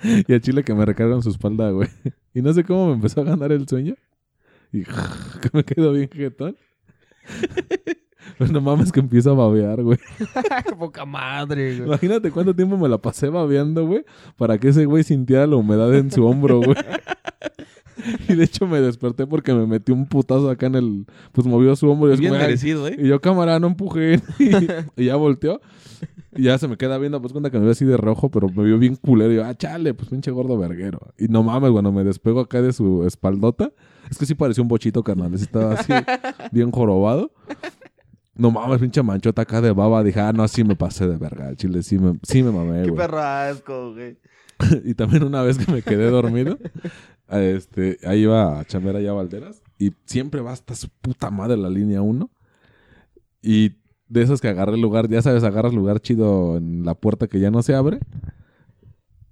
[0.29, 1.89] y a Chile que me recargan su espalda, güey.
[2.35, 3.95] Y no sé cómo me empezó a ganar el sueño.
[4.71, 4.91] Y que
[5.55, 6.55] me quedo bien jetón.
[8.39, 9.99] Pues no mames que empiezo a babear, güey.
[10.19, 11.89] Qué poca madre, güey.
[11.89, 14.05] Imagínate cuánto tiempo me la pasé babeando, güey,
[14.37, 16.77] para que ese güey sintiera la humedad en su hombro, güey.
[18.29, 21.07] Y de hecho me desperté porque me metí un putazo acá en el...
[21.33, 22.97] Pues movió su hombro y, es Bien como, ¿eh?
[22.99, 24.21] y yo, cámara, no empujé.
[24.39, 25.61] Y, y ya volteó.
[26.37, 28.49] Y ya se me queda viendo, pues cuenta que me vio así de rojo, pero
[28.49, 29.33] me vio bien culero.
[29.33, 31.01] Y yo, ah, chale, pues pinche gordo verguero.
[31.19, 33.73] Y no mames, cuando me despego acá de su espaldota,
[34.11, 35.33] es que sí parecía un bochito, carnal.
[35.35, 35.93] Estaba así,
[36.53, 37.31] bien jorobado.
[38.35, 40.03] No mames, pinche manchota acá de baba.
[40.03, 41.55] Dije, ah, no, sí me pasé de verga.
[41.57, 42.97] Chile, sí me, sí me mamé, Qué güey.
[42.97, 44.19] perro asco, güey.
[44.85, 46.59] y también una vez que me quedé dormido,
[47.29, 49.63] este, ahí iba a chambear allá a Valderas.
[49.79, 52.31] Y siempre va hasta su puta madre la línea 1.
[53.43, 53.77] Y
[54.09, 57.41] de esos que agarré el lugar, ya sabes, agarras lugar chido en la puerta que
[57.41, 58.01] ya no se abre.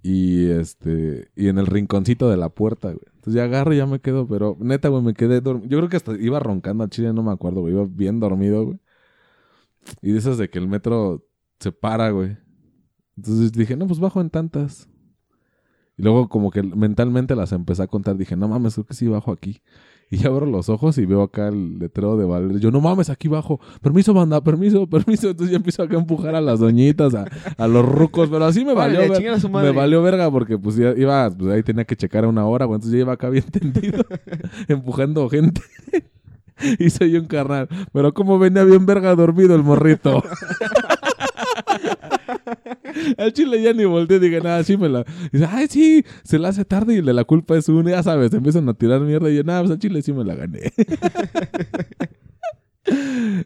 [0.07, 3.01] Y este, y en el rinconcito de la puerta, güey.
[3.15, 5.67] Entonces ya agarro y ya me quedo, pero neta, güey, me quedé dormido.
[5.67, 7.73] Yo creo que hasta iba roncando al chile, no me acuerdo, güey.
[7.73, 8.79] Iba bien dormido, güey.
[10.03, 11.25] Y de esas de que el metro
[11.59, 12.37] se para, güey.
[13.17, 14.87] Entonces dije, no, pues bajo en tantas.
[15.97, 18.15] Y luego como que mentalmente las empecé a contar.
[18.15, 19.63] Dije, no mames, creo que sí bajo aquí.
[20.11, 22.59] Y ya abro los ojos y veo acá el letrero de Valer.
[22.59, 23.59] Yo, no mames, aquí bajo.
[23.81, 25.29] Permiso, banda, permiso, permiso.
[25.31, 27.25] Entonces ya empiezo acá a empujar a las doñitas, a,
[27.57, 28.29] a los rucos.
[28.29, 30.93] Pero así me valió, Órale, ver- chingan a su me valió verga porque pues ya
[30.95, 32.65] iba, pues ahí tenía que checar a una hora.
[32.65, 34.05] Entonces ya iba acá bien tendido,
[34.67, 35.61] empujando gente.
[36.79, 37.67] y soy un carnal.
[37.91, 40.23] Pero como venía bien verga dormido el morrito.
[43.17, 45.05] Al chile ya ni volteé, dije, nada, sí me la.
[45.31, 48.33] Dice, ay, sí, se la hace tarde y le la culpa es una, ya sabes,
[48.33, 50.61] empiezan a tirar mierda y yo, nada, pues al chile sí me la gané.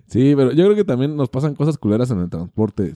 [0.07, 2.95] sí, pero yo creo que también nos pasan cosas culeras en el transporte.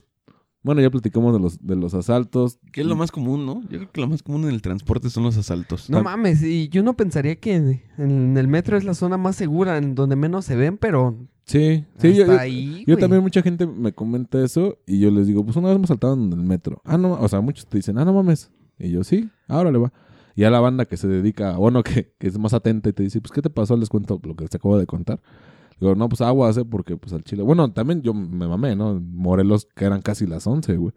[0.62, 2.58] Bueno, ya platicamos de los, de los asaltos.
[2.72, 3.60] Que es lo más común, ¿no?
[3.68, 5.90] Yo creo que lo más común en el transporte son los asaltos.
[5.90, 7.54] No mames, y yo no pensaría que
[7.98, 11.84] en el metro es la zona más segura, en donde menos se ven, pero Sí,
[11.98, 15.56] sí, hasta yo, ahí, también mucha gente me comenta eso y yo les digo, pues
[15.56, 16.80] una vez me saltaron en el metro.
[16.84, 18.50] Ah, no, o sea, muchos te dicen, ah, no mames.
[18.78, 19.92] Y yo, sí, ahora le va.
[20.34, 23.02] Y a la banda que se dedica, bueno, que, que es más atenta y te
[23.02, 23.76] dice, pues, ¿qué te pasó?
[23.76, 25.20] Les cuento lo que te acabo de contar.
[25.78, 26.64] Digo, no, pues aguas, ¿eh?
[26.64, 27.42] Porque, pues, al chile...
[27.42, 29.00] Bueno, también yo me mamé, ¿no?
[29.00, 30.92] Morelos, que eran casi las 11, güey.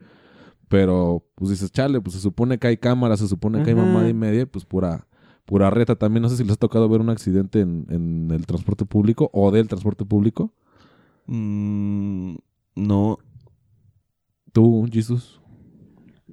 [0.69, 4.07] Pero, pues, dices, chale, pues, se supone que hay cámaras, se supone que hay mamada
[4.09, 5.07] y media, pues, pura...
[5.47, 5.95] Pura reta.
[5.95, 9.29] También no sé si les ha tocado ver un accidente en, en el transporte público
[9.33, 10.51] o del transporte público.
[11.25, 12.35] Mm,
[12.75, 13.17] no.
[14.51, 15.39] Tú, Jesus.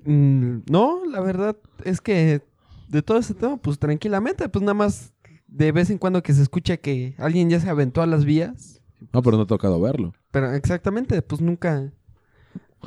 [0.04, 2.42] Mm, no, la verdad es que
[2.88, 5.14] de todo ese tema, pues tranquilamente, pues nada más
[5.46, 8.82] de vez en cuando que se escucha que alguien ya se aventó a las vías.
[9.12, 10.12] No, pero no ha tocado verlo.
[10.32, 11.92] Pero exactamente, pues nunca.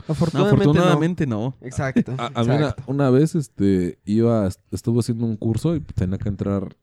[0.08, 0.64] No, Afortunadamente.
[0.64, 1.56] afortunadamente no.
[1.60, 1.68] no.
[1.68, 2.14] Exacto.
[2.18, 6.30] A, a mí una, una vez este, iba, estuvo haciendo un curso y tenía que
[6.30, 6.76] entrar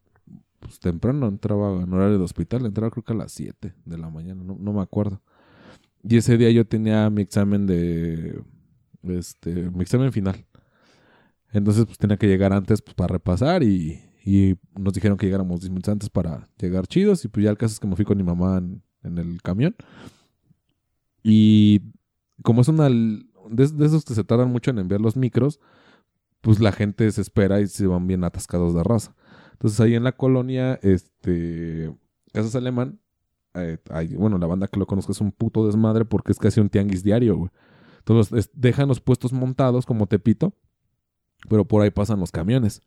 [0.61, 4.09] pues, temprano, entraba en horario de hospital, entraba creo que a las 7 de la
[4.09, 5.21] mañana, no, no me acuerdo.
[6.03, 8.43] Y ese día yo tenía mi examen de,
[9.03, 10.45] este, mi examen final.
[11.53, 15.61] Entonces pues tenía que llegar antes pues, para repasar y, y nos dijeron que llegáramos
[15.61, 18.05] 10 minutos antes para llegar chidos y pues ya el caso es que me fui
[18.05, 19.77] con mi mamá en, en el camión.
[21.23, 21.81] Y
[22.43, 25.61] como es una de, esos que se tardan mucho en enviar los micros,
[26.41, 29.15] pues la gente se espera y se van bien atascados de raza.
[29.53, 31.95] Entonces ahí en la colonia, este,
[32.33, 33.01] Casas Alemán,
[33.55, 33.79] eh,
[34.19, 37.03] bueno, la banda que lo conozco es un puto desmadre porque es casi un tianguis
[37.05, 37.51] diario, güey.
[37.99, 40.53] Entonces es- dejan los puestos montados como Tepito,
[41.49, 42.83] pero por ahí pasan los camiones.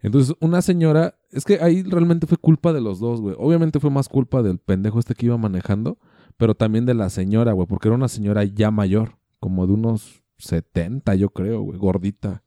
[0.00, 3.36] Entonces una señora, es que ahí realmente fue culpa de los dos, güey.
[3.38, 5.98] Obviamente fue más culpa del pendejo este que iba manejando,
[6.36, 10.22] pero también de la señora, güey, porque era una señora ya mayor, como de unos
[10.38, 12.42] 70, yo creo, güey, gordita.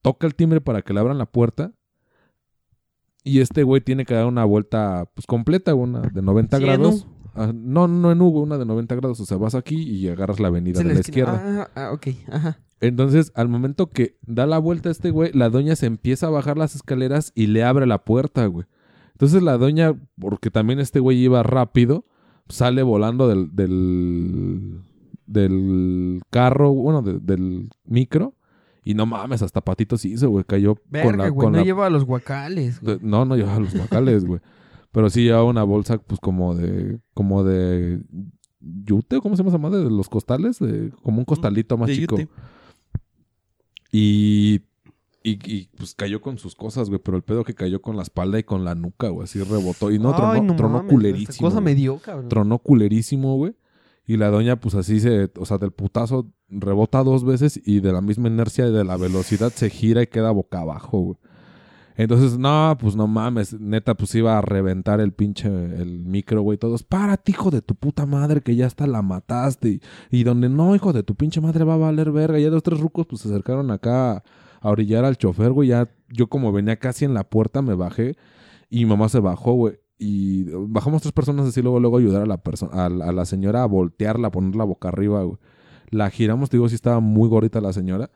[0.00, 1.72] Toca el timbre para que le abran la puerta.
[3.24, 6.68] Y este güey tiene que dar una vuelta, pues completa, una de 90 Sí, en
[6.68, 7.06] grados.
[7.34, 9.20] Ah, no, no en U, una de 90 grados.
[9.20, 11.40] O sea, vas aquí y agarras la avenida de la izquierda.
[11.44, 12.58] Ah, ah, ok, ajá.
[12.80, 16.58] Entonces, al momento que da la vuelta este güey, la doña se empieza a bajar
[16.58, 18.66] las escaleras y le abre la puerta, güey.
[19.12, 22.04] Entonces la doña, porque también este güey iba rápido,
[22.48, 24.80] sale volando del, del,
[25.26, 28.34] del carro, bueno, de- del micro.
[28.84, 30.44] Y no mames, hasta patitos hizo, güey.
[30.44, 31.28] Cayó con la...
[31.28, 32.80] güey, con no la- lleva los guacales.
[32.80, 32.98] güey.
[33.00, 34.40] no, no llevaba los guacales, güey.
[34.90, 36.98] Pero sí llevaba una bolsa, pues, como de...
[37.14, 38.02] Como de...
[38.60, 39.20] ¿Yute?
[39.20, 39.84] ¿Cómo se llama esa madre?
[39.84, 40.58] De los costales.
[40.58, 42.18] De, como un costalito más De chico.
[42.18, 42.30] yute.
[43.90, 44.62] Y,
[45.22, 47.00] y, Y, pues cayó con sus cosas, güey.
[47.02, 49.24] Pero el pedo que cayó con la espalda y con la nuca, güey.
[49.24, 49.90] Así rebotó.
[49.90, 51.48] Y no, Ay, tronó, no tronó mames, culerísimo.
[51.48, 51.64] cosa güey.
[51.64, 52.28] me dio, cabrón.
[52.28, 53.54] Tronó culerísimo, güey.
[54.06, 57.92] Y la doña, pues así se, o sea, del putazo rebota dos veces y de
[57.92, 61.16] la misma inercia y de la velocidad se gira y queda boca abajo, güey.
[61.94, 66.58] Entonces, no, pues no mames, neta, pues iba a reventar el pinche, el micro, güey.
[66.58, 69.68] Todos, párate, hijo de tu puta madre, que ya hasta la mataste.
[69.68, 72.38] Y, y donde no, hijo de tu pinche madre, va a valer verga.
[72.38, 74.24] Ya dos, tres rucos, pues se acercaron acá
[74.62, 75.68] a, orillar al chofer, güey.
[75.68, 78.16] Ya, yo como venía casi en la puerta, me bajé
[78.70, 79.74] y mi mamá se bajó, güey.
[79.98, 83.24] Y bajamos tres personas así, luego, luego ayudar a la persona, a, la- a la
[83.24, 85.38] señora a voltearla, a ponerla boca arriba, güey.
[85.90, 88.10] La giramos, te digo, sí estaba muy gordita la señora.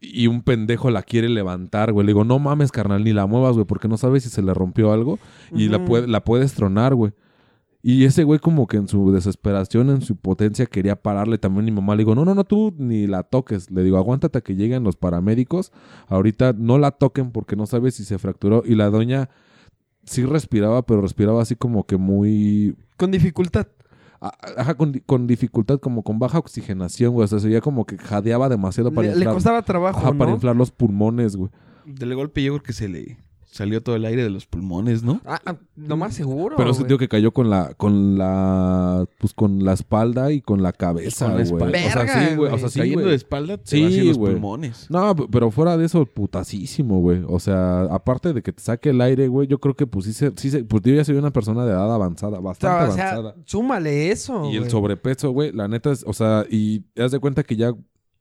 [0.00, 2.04] Y un pendejo la quiere levantar, güey.
[2.06, 4.52] Le digo, no mames, carnal, ni la muevas, güey, porque no sabes si se le
[4.52, 5.18] rompió algo
[5.52, 7.12] y la, puede, la puedes tronar, güey.
[7.86, 11.36] Y ese güey como que en su desesperación, en su potencia, quería pararle.
[11.36, 13.70] También mi mamá le digo, no, no, no, tú ni la toques.
[13.70, 15.70] Le digo, aguántate a que lleguen los paramédicos.
[16.08, 18.62] Ahorita no la toquen porque no sabes si se fracturó.
[18.64, 19.28] Y la doña
[20.04, 22.74] sí respiraba, pero respiraba así como que muy...
[22.96, 23.66] Con dificultad.
[24.18, 27.26] Ajá, con, di- con dificultad, como con baja oxigenación, güey.
[27.26, 30.14] O sea, se veía como que jadeaba demasiado para Le, le inflar, costaba trabajo, ajá,
[30.14, 31.50] para inflar los pulmones, güey.
[31.84, 33.18] Del golpe yo creo que se le
[33.54, 35.20] salió todo el aire de los pulmones, ¿no?
[35.24, 36.88] Ah, ah, lo más seguro, Pero es que güey.
[36.88, 41.26] digo que cayó con la, con la, pues con la espalda y con la cabeza,
[41.26, 41.52] Con la güey.
[41.72, 41.78] espalda.
[41.78, 42.52] O sea, sí, güey.
[42.52, 44.86] O sea, sí, Cayendo de espalda te Sí, los pulmones.
[44.90, 47.22] No, pero fuera de eso, putasísimo, güey.
[47.28, 50.12] O sea, aparte de que te saque el aire, güey, yo creo que pues sí
[50.12, 53.10] se, sí se- pues yo ya soy una persona de edad avanzada, O bastante sea,
[53.12, 53.36] avanzada.
[53.44, 57.44] súmale eso, Y el sobrepeso, güey, la neta es, o sea, y haz de cuenta
[57.44, 57.72] que ya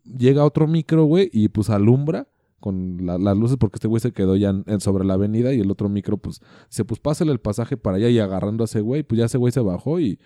[0.03, 2.27] llega otro micro, güey, y pues alumbra
[2.63, 5.53] con la- las luces porque este güey se quedó ya en, en- sobre la avenida
[5.53, 6.39] y el otro micro, pues,
[6.69, 9.37] dice, pues pásale el pasaje para allá y agarrando a ese güey, pues ya ese
[9.37, 10.17] güey se bajó y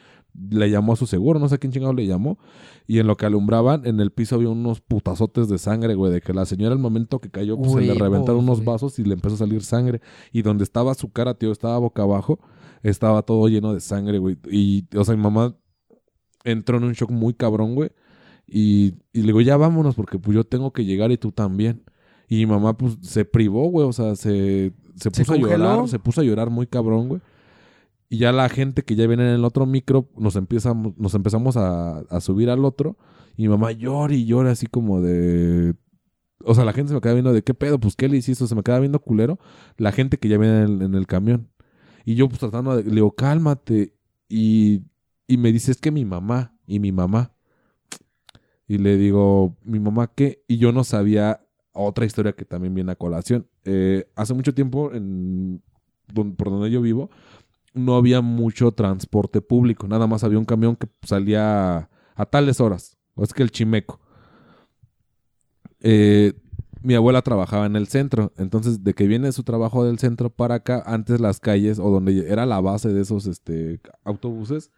[0.52, 2.38] le llamó a su seguro, no sé a quién chingado le llamó.
[2.86, 6.22] Y en lo que alumbraban, en el piso había unos putazotes de sangre, güey, de
[6.22, 9.16] que la señora al momento que cayó, pues se le reventaron unos vasos y le
[9.16, 10.00] empezó a salir sangre.
[10.32, 12.40] Y donde estaba su cara, tío, estaba boca abajo,
[12.84, 14.38] estaba todo lleno de sangre, güey.
[14.52, 15.56] Y, o sea, mi mamá
[16.44, 17.90] entró en un shock muy cabrón, güey.
[18.46, 21.84] Y, y le digo, ya vámonos, porque pues yo tengo que llegar y tú también.
[22.28, 23.88] Y mi mamá, pues, se privó, güey.
[23.88, 27.22] O sea, se, se ¿Se puso a llorar, se puso a llorar muy cabrón, güey.
[28.10, 31.58] Y ya la gente que ya viene en el otro micro, nos empezamos, nos empezamos
[31.58, 32.98] a, a subir al otro.
[33.36, 35.76] Y mi mamá llora y llora así como de...
[36.44, 38.48] O sea, la gente se me queda viendo de qué pedo, pues qué le hiciste,
[38.48, 39.40] se me queda viendo culero.
[39.78, 41.50] La gente que ya viene en el, en el camión.
[42.06, 42.84] Y yo pues tratando de...
[42.84, 43.94] Le digo, cálmate.
[44.30, 44.84] Y,
[45.28, 47.34] y me dice, es que mi mamá y mi mamá.
[48.68, 50.44] Y le digo, ¿mi mamá qué?
[50.48, 51.47] Y yo no sabía
[51.82, 53.48] otra historia que también viene a colación.
[53.66, 55.62] Eh, hace mucho tiempo, en,
[56.14, 57.10] por donde yo vivo,
[57.74, 59.88] no había mucho transporte público.
[59.88, 62.98] Nada más había un camión que salía a tales horas.
[63.16, 64.00] O es que el chimeco.
[65.82, 66.34] Eh,
[66.82, 68.34] mi abuela trabajaba en el centro.
[68.38, 72.32] Entonces, de que viene su trabajo del centro para acá, antes las calles o donde
[72.32, 74.72] era la base de esos este, autobuses,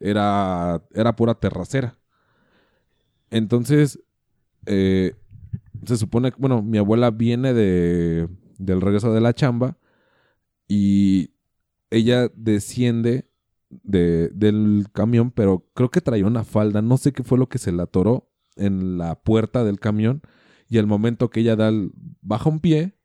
[0.00, 1.98] era, era pura terracera.
[3.30, 4.00] Entonces,
[4.66, 5.14] eh,
[5.84, 9.76] se supone que, bueno, mi abuela viene de, del regreso de la chamba
[10.68, 11.30] y
[11.90, 13.28] ella desciende
[13.70, 17.58] de, del camión, pero creo que traía una falda, no sé qué fue lo que
[17.58, 20.22] se la atoró en la puerta del camión
[20.68, 22.96] y al momento que ella da el- baja un pie,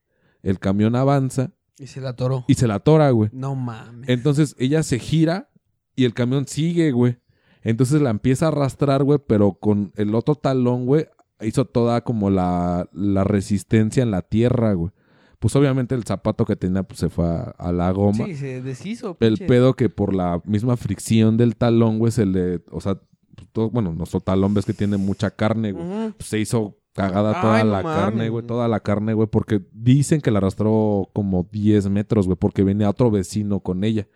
[0.43, 2.45] el camión avanza Y se la atoró.
[2.47, 3.29] y se la atora, güey.
[3.33, 4.09] No mames.
[4.09, 5.49] Entonces ella se gira
[5.95, 7.17] y el camión sigue, güey.
[7.63, 11.05] Entonces la empieza a arrastrar, güey, pero con el otro talón, güey,
[11.43, 14.91] hizo toda como la, la resistencia en la tierra, güey.
[15.39, 18.25] Pues obviamente el zapato que tenía pues, se fue a, a la goma.
[18.25, 19.17] Sí, se deshizo.
[19.19, 19.45] el pinche.
[19.47, 22.61] pedo que por la misma fricción del talón, güey, se le...
[22.69, 22.99] O sea,
[23.35, 26.11] pues, todo- bueno, nuestro talón ves que tiene mucha carne, güey.
[26.17, 28.45] Pues, se hizo cagada toda no la carne, mames, güey.
[28.45, 32.89] toda la carne, güey, porque dicen que la arrastró como 10 metros, güey, porque venía
[32.89, 34.07] otro vecino con ella.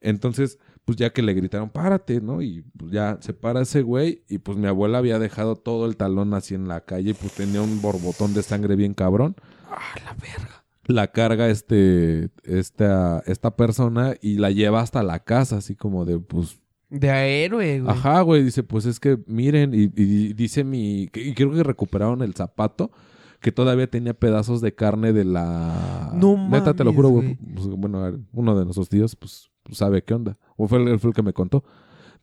[0.00, 2.42] Entonces, pues ya que le gritaron, párate, ¿no?
[2.42, 5.96] Y pues ya se para ese güey y pues mi abuela había dejado todo el
[5.96, 9.36] talón así en la calle y pues tenía un borbotón de sangre bien cabrón.
[9.70, 10.64] Ah, la verga.
[10.86, 16.18] La carga este, esta, esta persona y la lleva hasta la casa, así como de,
[16.18, 16.60] pues,
[16.90, 17.08] De
[17.44, 17.90] héroe, güey.
[17.90, 22.20] Ajá, güey, dice, pues es que miren, y, y dice mi, y creo que recuperaron
[22.20, 22.90] el zapato,
[23.40, 26.12] que todavía tenía pedazos de carne de la...
[26.14, 27.36] No Neta, te lo juro, güey.
[27.54, 30.38] pues, bueno, a uno de nuestros tíos, pues, sabe qué onda.
[30.56, 31.64] O fue el, fue el que me contó.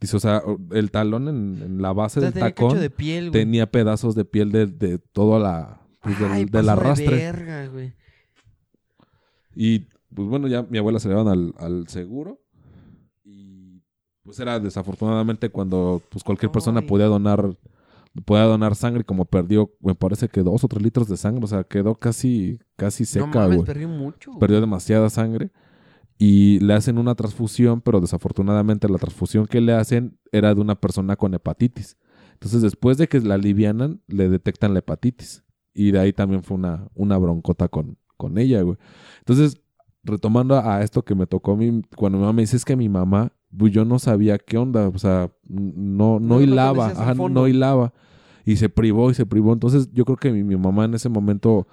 [0.00, 2.90] Dice, o sea, el talón en, en la base O sea, del tenía tacón de
[2.90, 5.80] piel, tenía pedazos de piel de, de toda la...
[6.00, 7.16] pues, del, Ay, del pasó de arrastre.
[7.16, 7.94] verga, güey.
[9.54, 9.80] Y
[10.14, 12.40] pues bueno, ya mi abuela se le llevan al, al seguro.
[13.24, 13.82] Y
[14.22, 17.56] pues era desafortunadamente cuando pues cualquier persona podía donar
[18.26, 21.46] pueda donar sangre, como perdió, me parece que dos o tres litros de sangre, o
[21.46, 23.66] sea, quedó casi, casi no seca, mames, güey.
[23.66, 24.32] perdió mucho.
[24.32, 24.40] güey.
[24.40, 25.50] Perdió demasiada sangre
[26.18, 30.76] y le hacen una transfusión, pero desafortunadamente la transfusión que le hacen era de una
[30.80, 31.96] persona con hepatitis.
[32.34, 35.44] Entonces, después de que la alivianan, le detectan la hepatitis.
[35.74, 38.76] Y de ahí también fue una, una broncota con, con ella, güey.
[39.20, 39.60] Entonces,
[40.04, 42.76] retomando a esto que me tocó a mí, cuando mi mamá me dice es que
[42.76, 47.14] mi mamá, pues yo no sabía qué onda, o sea, no, no, No hilaba, ajá,
[47.14, 47.40] fondo.
[47.40, 47.92] no hilaba.
[48.44, 49.52] Y se privó y se privó.
[49.52, 51.68] Entonces, yo creo que mi, mi mamá en ese momento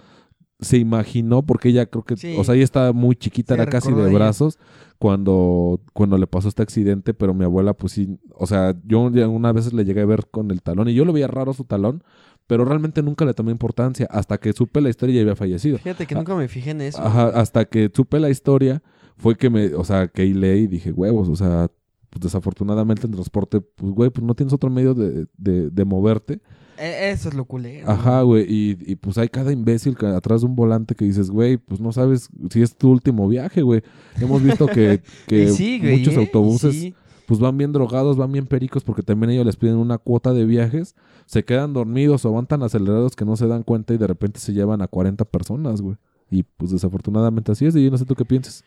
[0.60, 2.36] se imaginó, porque ella creo que, Sí.
[2.38, 4.60] o sea, ella estaba muy chiquita, Sí, era casi de brazos
[4.98, 9.54] cuando, cuando le pasó este accidente, pero mi abuela, pues sí, o sea, yo una
[9.54, 12.04] vez le llegué a ver con el talón y yo lo veía raro su talón,
[12.48, 15.78] pero realmente nunca le tomé importancia hasta que supe la historia y había fallecido.
[15.78, 17.02] Fíjate que nunca me fijé en eso.
[17.02, 18.82] Ajá, hasta que supe la historia
[19.18, 21.70] fue que me, o sea, que leí y dije, huevos, o sea,
[22.10, 26.42] pues desafortunadamente en transporte, pues güey, pues no tienes otro medio de, de, de moverte.
[26.80, 27.90] E- Eso es lo culero.
[27.90, 31.30] Ajá, güey, y, y pues hay cada imbécil que atrás de un volante que dices,
[31.30, 33.84] güey, pues no sabes si es tu último viaje, güey.
[34.20, 36.18] Hemos visto que, que Y sí, güey, muchos ¿eh?
[36.20, 36.96] Autobuses sí.
[37.28, 40.46] pues van bien drogados, van bien pericos porque también ellos les piden una cuota de
[40.46, 44.08] viajes, se quedan dormidos o van tan acelerados que no se dan cuenta y de
[44.08, 45.98] repente se llevan a 40 personas, güey.
[46.32, 48.64] Y pues desafortunadamente así es, y yo no sé tú qué piensas.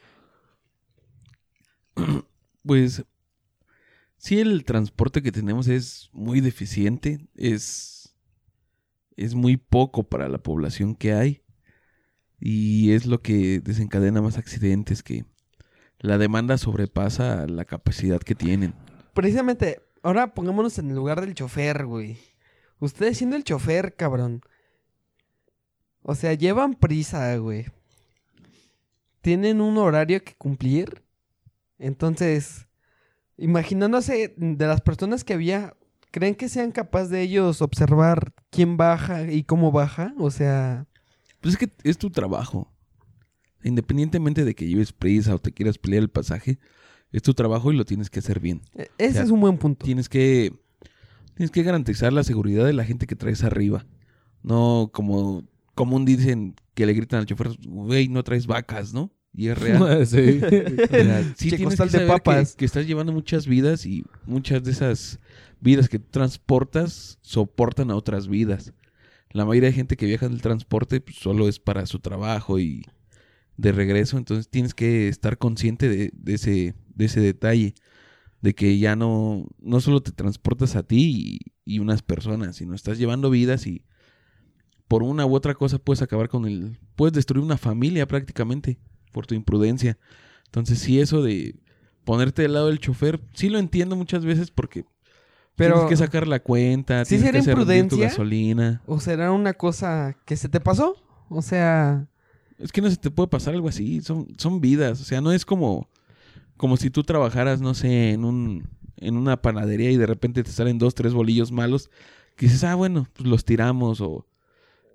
[2.64, 3.04] Pues
[4.18, 7.91] sí, el transporte que tenemos es muy deficiente, es,
[9.16, 11.42] es muy poco para la población que hay
[12.40, 15.24] y es lo que desencadena más accidentes que
[16.00, 18.74] la demanda sobrepasa la capacidad que tienen.
[19.14, 22.18] Precisamente, ahora pongámonos en el lugar del chofer, güey.
[22.80, 24.42] Ustedes siendo el chofer, cabrón.
[26.02, 27.66] O sea, llevan prisa, güey.
[29.20, 31.04] Tienen un horario que cumplir.
[31.78, 32.66] Entonces,
[33.36, 35.76] imaginándose de las personas que había,
[36.12, 40.14] ¿creen que sean capaces de ellos observar quién baja y cómo baja?
[40.18, 40.86] O sea,
[41.40, 42.72] Pues es que es tu trabajo.
[43.64, 46.58] Independientemente de que lleves prisa o te quieras pelear el pasaje,
[47.12, 48.62] es tu trabajo y lo tienes que hacer bien.
[48.74, 49.84] e- ese es un buen punto.
[49.84, 50.52] Tienes que
[51.34, 53.86] tienes que garantizar la seguridad de la gente que traes arriba.
[54.42, 55.44] No como
[55.74, 59.10] común dicen que le gritan al chofer, güey, no traes vacas, ¿no?
[59.34, 60.06] Y es real.
[60.06, 60.40] sí.
[60.90, 62.54] Sea, sí Che, tienes costal que de saber papas.
[62.54, 65.18] Que, estás llevando muchas vidas y muchas de esas
[65.60, 68.72] vidas que transportas soportan a otras vidas.
[69.30, 72.58] La mayoría de gente que viaja en el transporte pues, solo es para su trabajo
[72.58, 72.84] y
[73.56, 77.74] de regreso, entonces tienes que estar consciente de, de ese, de ese detalle,
[78.40, 82.74] de que ya no, no solo te transportas a ti y, y unas personas, sino
[82.74, 83.84] estás llevando vidas y
[84.88, 86.78] por una u otra cosa puedes acabar con el...
[86.96, 88.78] Puedes destruir una familia prácticamente
[89.12, 89.98] por tu imprudencia.
[90.46, 91.54] Entonces sí, eso de
[92.04, 94.84] ponerte del lado del chofer, sí lo entiendo muchas veces porque
[95.54, 98.82] Pero, tienes que sacar la cuenta, ¿Sí tienes que será hacer rendir tu gasolina.
[98.86, 100.96] ¿o será una cosa que se te pasó?
[101.28, 102.08] O sea,
[102.58, 105.32] Es que no se te puede pasar algo así, son, son vidas, o sea, no
[105.32, 105.88] es como,
[106.56, 110.50] como si tú trabajaras, no sé, en un, en una panadería y de repente te
[110.50, 111.90] salen dos, tres bolillos malos,
[112.36, 114.26] que dices, ah, bueno, pues los tiramos o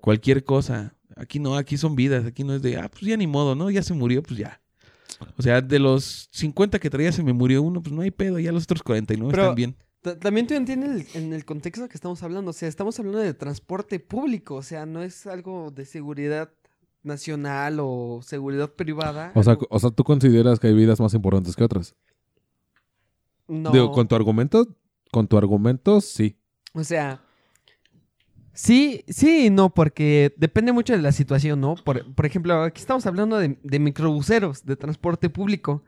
[0.08, 0.94] cualquier cosa.
[1.18, 3.70] Aquí no, aquí son vidas, aquí no es de, ah, pues ya ni modo, ¿no?
[3.70, 4.62] Ya se murió, pues ya.
[5.38, 8.40] O sea, de los 50 que traía se me murió uno, pues no hay pedo,
[8.40, 9.76] ya los otros 49 Pero- están bien.
[10.02, 12.52] Ta- También tú entiendes el- en el contexto que estamos hablando.
[12.52, 14.56] O sea, estamos hablando de transporte público.
[14.56, 16.52] O sea, no es algo de seguridad
[17.04, 19.34] nacional o seguridad privada.
[19.36, 21.96] O sea, o sea, tú consideras que hay vidas más importantes que otras.
[23.50, 23.72] no.
[23.72, 24.68] Digo, con tu argumento,
[25.12, 26.38] con tu argumento, sí.
[26.74, 27.22] O sea,
[28.58, 31.76] sí, sí y no, porque depende mucho de la situación, ¿no?
[31.76, 35.84] Por, por ejemplo, aquí estamos hablando de, de microbuseros, de transporte público.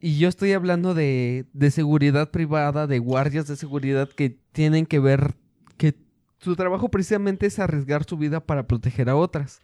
[0.00, 5.00] Y yo estoy hablando de, de seguridad privada, de guardias de seguridad que tienen que
[5.00, 5.34] ver
[5.76, 5.94] que
[6.38, 9.60] su trabajo precisamente es arriesgar su vida para proteger a otras.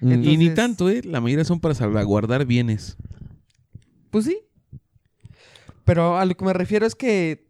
[0.00, 1.02] Mm, Entonces- y ni tanto, ¿eh?
[1.04, 2.96] La mayoría son para salvaguardar bienes.
[4.10, 4.40] Pues sí.
[5.84, 7.45] Pero a lo que me refiero es que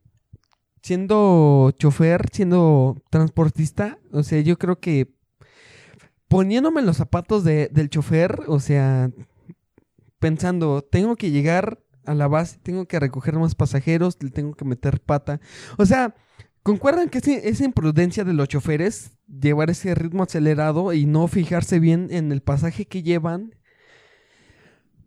[0.86, 5.10] siendo chofer, siendo transportista, o sea, yo creo que
[6.28, 9.10] poniéndome en los zapatos de- del chofer, o sea,
[10.20, 14.64] pensando, tengo que llegar a la base, tengo que recoger más pasajeros, le tengo que
[14.64, 15.40] meter pata.
[15.76, 16.14] O sea,
[16.62, 22.06] ¿concuerdan que esa imprudencia de los choferes, llevar ese ritmo acelerado y no fijarse bien
[22.12, 23.55] en el pasaje que llevan?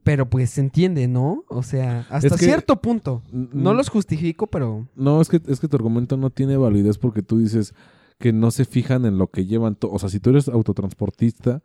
[0.09, 1.43] Pero pues se entiende, ¿no?
[1.49, 3.21] O sea, hasta que- cierto punto.
[3.31, 4.87] No los justifico, pero...
[4.95, 7.75] No, es que, es que tu argumento no tiene validez porque tú dices
[8.17, 9.77] que no se fijan en lo que llevan.
[9.81, 11.61] O sea, si tú eres autotransportista,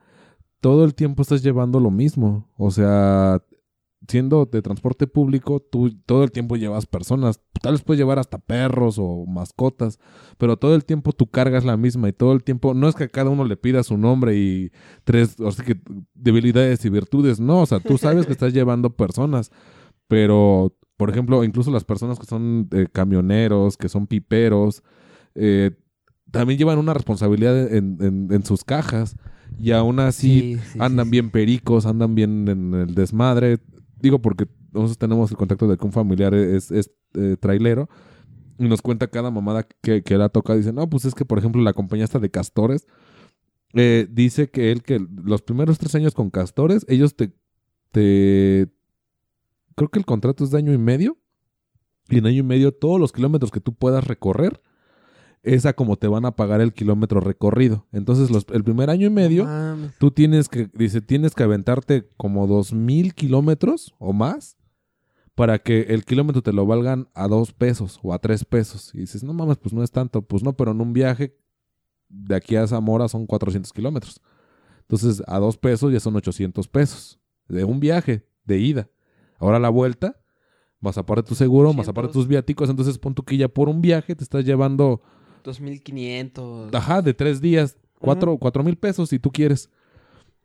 [0.60, 2.50] todo el tiempo estás llevando lo mismo.
[2.58, 3.42] O sea,
[4.08, 7.40] siendo de transporte público, tú todo el tiempo llevas personas.
[7.62, 9.98] Tal vez puedes llevar hasta perros o mascotas,
[10.38, 12.94] pero todo el tiempo tu carga es la misma y todo el tiempo, no es
[12.94, 14.70] que a cada uno le pida su nombre y
[15.04, 15.80] tres, o sea que
[16.14, 19.50] debilidades y virtudes, no, o sea, tú sabes que estás llevando personas,
[20.08, 24.82] pero, por ejemplo, incluso las personas que son eh, camioneros, que son piperos,
[25.34, 25.72] eh,
[26.30, 29.16] también llevan una responsabilidad en, en- en sus cajas
[29.58, 33.58] y aún así Sí, sí, andan sí, bien pericos, andan bien en el desmadre.
[33.98, 37.88] Digo porque nosotros tenemos el contacto de que un familiar es, es eh, trailero
[38.58, 40.54] y nos cuenta cada mamada que, que la toca.
[40.54, 42.86] Dice, no, pues es que, por ejemplo, la compañía esta de castores
[43.74, 47.32] eh, dice que él, que los primeros tres años con castores, ellos te,
[47.90, 48.68] te...
[49.76, 51.18] Creo que el contrato es de año y medio.
[52.08, 54.60] Y en año y medio todos los kilómetros que tú puedas recorrer
[55.44, 57.86] es a como te van a pagar el kilómetro recorrido.
[57.92, 59.46] Entonces, los, el primer año y medio,
[59.98, 64.56] tú tienes que, dice, tienes que aventarte como dos mil kilómetros o más
[65.34, 68.90] para que el kilómetro te lo valgan a dos pesos o a tres pesos.
[68.94, 70.22] Y dices, no mames, pues no es tanto.
[70.22, 71.36] Pues no, pero en un viaje
[72.08, 74.20] de aquí a Zamora son 400 kilómetros.
[74.80, 77.20] Entonces, a dos pesos ya son 800 pesos.
[77.48, 78.88] De un viaje, de ida.
[79.38, 80.20] Ahora la vuelta,
[80.80, 82.12] más aparte tu seguro, más aparte 200.
[82.12, 82.70] tus viáticos.
[82.70, 85.02] Entonces, pon tu que ya por un viaje te estás llevando
[85.44, 86.74] 2500.
[86.74, 89.70] Ajá, de tres días, cuatro, cuatro mil pesos si tú quieres.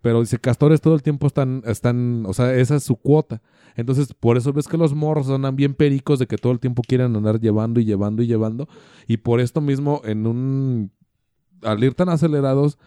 [0.01, 3.41] Pero dice, castores todo el tiempo están, están, o sea, esa es su cuota.
[3.75, 6.81] Entonces, por eso ves que los morros andan bien pericos de que todo el tiempo
[6.87, 8.69] quieren andar llevando y llevando y llevando.
[9.07, 10.91] Y por esto mismo, en un,
[11.63, 12.77] al ir tan acelerados,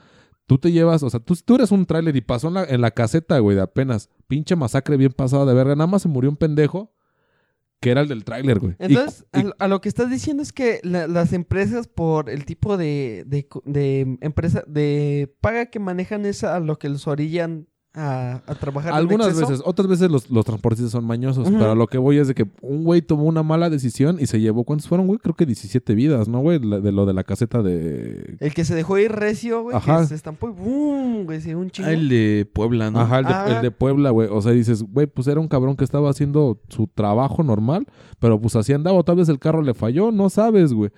[0.46, 2.80] tú te llevas, o sea, tú, tú eres un tráiler y pasó en la, en
[2.80, 4.08] la caseta, güey, de apenas.
[4.26, 5.76] Pinche masacre bien pasada de verga.
[5.76, 6.92] Nada más se murió un pendejo
[7.82, 8.76] que era el del tráiler, güey.
[8.78, 12.30] Entonces, y- a, lo- a lo que estás diciendo es que la- las empresas, por
[12.30, 17.06] el tipo de, de, de empresa, de paga que manejan, es a lo que los
[17.08, 21.74] orillan a, a trabajar Algunas veces, otras veces los, los transportistas son mañosos, pero a
[21.74, 24.64] lo que voy es de que un güey tomó una mala decisión y se llevó,
[24.64, 25.18] ¿cuántos fueron, güey?
[25.18, 26.58] Creo que 17 vidas, ¿no, güey?
[26.58, 28.36] De lo de la caseta de...
[28.40, 30.00] El que se dejó ir recio, güey, Ajá.
[30.00, 31.24] que se estampó y ¡boom!
[31.26, 31.88] Güey, se un chingo.
[31.88, 33.00] Ah, el de Puebla, ¿no?
[33.00, 33.46] Ajá, el de, Ah.
[33.56, 34.28] el de Puebla, güey.
[34.32, 37.86] O sea, dices, güey, pues era un cabrón que estaba haciendo su trabajo normal,
[38.18, 40.90] pero pues así andaba, o tal vez el carro le falló, no sabes, güey.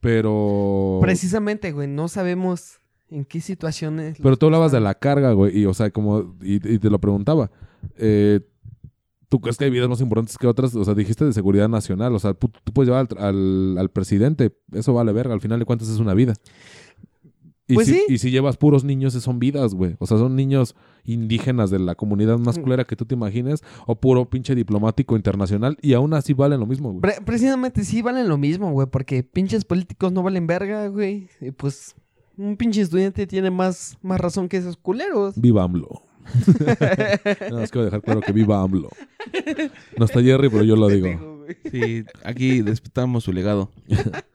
[0.00, 0.98] Pero...
[1.00, 2.81] Precisamente, güey, no sabemos
[3.12, 4.18] en qué situaciones.
[4.22, 6.98] Pero tú hablabas de la carga, güey, y o sea, como, y, y te lo
[7.00, 7.50] preguntaba,
[7.96, 8.40] eh,
[9.28, 10.74] ¿tú crees que hay vidas más importantes que otras?
[10.74, 13.90] O sea, dijiste de seguridad nacional, o sea, tú, tú puedes llevar al, al- al
[13.90, 16.34] presidente, eso vale verga, al final de cuentas es una vida.
[17.68, 18.04] Y, Pues si, sí.
[18.08, 19.94] y si llevas puros niños, son vidas, güey.
[20.00, 22.62] O sea, son niños indígenas de la comunidad más Mm.
[22.62, 26.66] culera que tú te imagines, o puro pinche diplomático internacional, y aún así valen lo
[26.66, 27.00] mismo, güey.
[27.00, 31.28] Pre- precisamente sí valen lo mismo, güey, porque pinches políticos no valen verga, güey.
[31.40, 31.94] Y pues
[32.42, 35.34] un pinche estudiante tiene más, más razón que esos culeros.
[35.36, 36.02] Viva AMLO.
[37.50, 38.88] no, es que voy a dejar claro que viva AMLO.
[39.96, 41.46] No está Jerry, pero yo lo digo.
[41.70, 43.70] Sí, aquí respetamos su legado.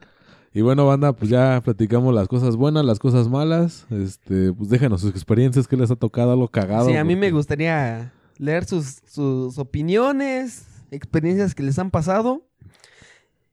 [0.53, 3.85] Y bueno, banda, pues ya platicamos las cosas buenas, las cosas malas.
[3.91, 6.89] Este, pues déjanos sus experiencias, qué les ha tocado, algo cagado.
[6.89, 12.41] Sí, a mí me gustaría leer sus, sus opiniones, experiencias que les han pasado.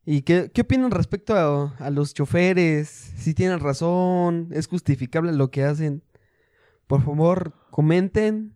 [0.07, 2.89] ¿Y qué, qué opinan respecto a, a los choferes?
[3.17, 6.03] Si tienen razón, es justificable lo que hacen.
[6.87, 8.55] Por favor, comenten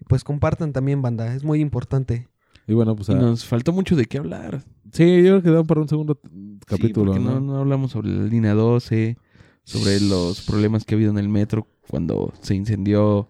[0.00, 1.34] y pues compartan también, banda.
[1.34, 2.28] Es muy importante.
[2.68, 4.62] Y bueno, pues Y ah, nos faltó mucho de qué hablar.
[4.92, 7.40] sí, yo creo que da para un segundo Sí, capítulo, porque ¿no?
[7.40, 9.16] no, no hablamos sobre la línea 12,
[9.64, 13.26] sobre los problemas que ha habido en el metro cuando se incendió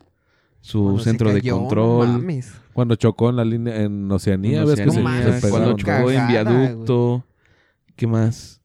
[0.61, 2.09] su Cuando centro de no control.
[2.09, 2.53] mames.
[2.73, 6.11] Cuando chocó en la línea en Oceanía, en ves que se, No se cuando chocó
[6.11, 7.25] en viaducto.
[7.99, 8.61] ¿Qué más?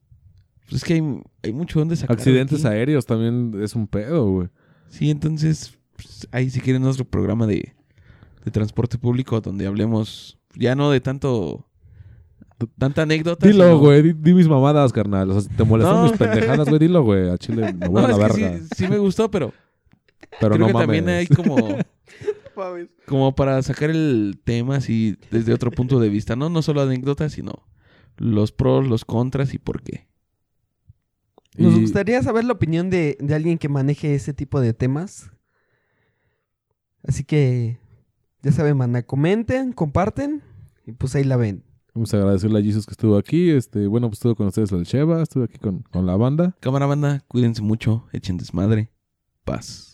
[0.70, 2.16] Pues es que hay, hay mucho donde sacar.
[2.16, 2.76] Accidentes aquí.
[2.76, 4.48] aéreos también es un pedo, güey.
[4.90, 7.74] Sí, entonces, pues, ahí si quieren nuestro programa de,
[8.46, 11.68] de transporte público donde hablemos ya no de tanto...
[12.78, 13.46] Tanta anécdota.
[13.48, 15.32] Dilo, güey, di, di mis mamadas, carnal.
[15.32, 16.04] O sea, si te molestan No.
[16.04, 17.30] mis pendejadas, güey, dilo, güey.
[17.30, 18.58] A Chile me voy No, a la verga.
[18.60, 19.52] sí, sí me gustó, pero
[20.40, 20.86] Pero creo no que mames.
[20.88, 21.58] también hay como...
[23.08, 26.50] como para sacar el tema así desde otro punto de vista, ¿no?
[26.50, 27.66] No solo anécdotas, sino
[28.18, 30.08] los pros, los contras y por qué.
[31.58, 35.30] Nos Y- gustaría saber la opinión de, de alguien que maneje ese tipo de temas.
[37.06, 37.78] Así que,
[38.42, 40.42] ya saben, manda, comenten, comparten
[40.86, 41.64] y pues ahí la ven.
[41.94, 43.52] Vamos a agradecerle a Jesus que estuvo aquí.
[43.52, 46.56] Este, bueno, pues estuvo con ustedes el Sheva, estuve aquí con, con la banda.
[46.60, 48.90] Cámara banda, cuídense mucho, echen desmadre.
[49.44, 49.93] Paz.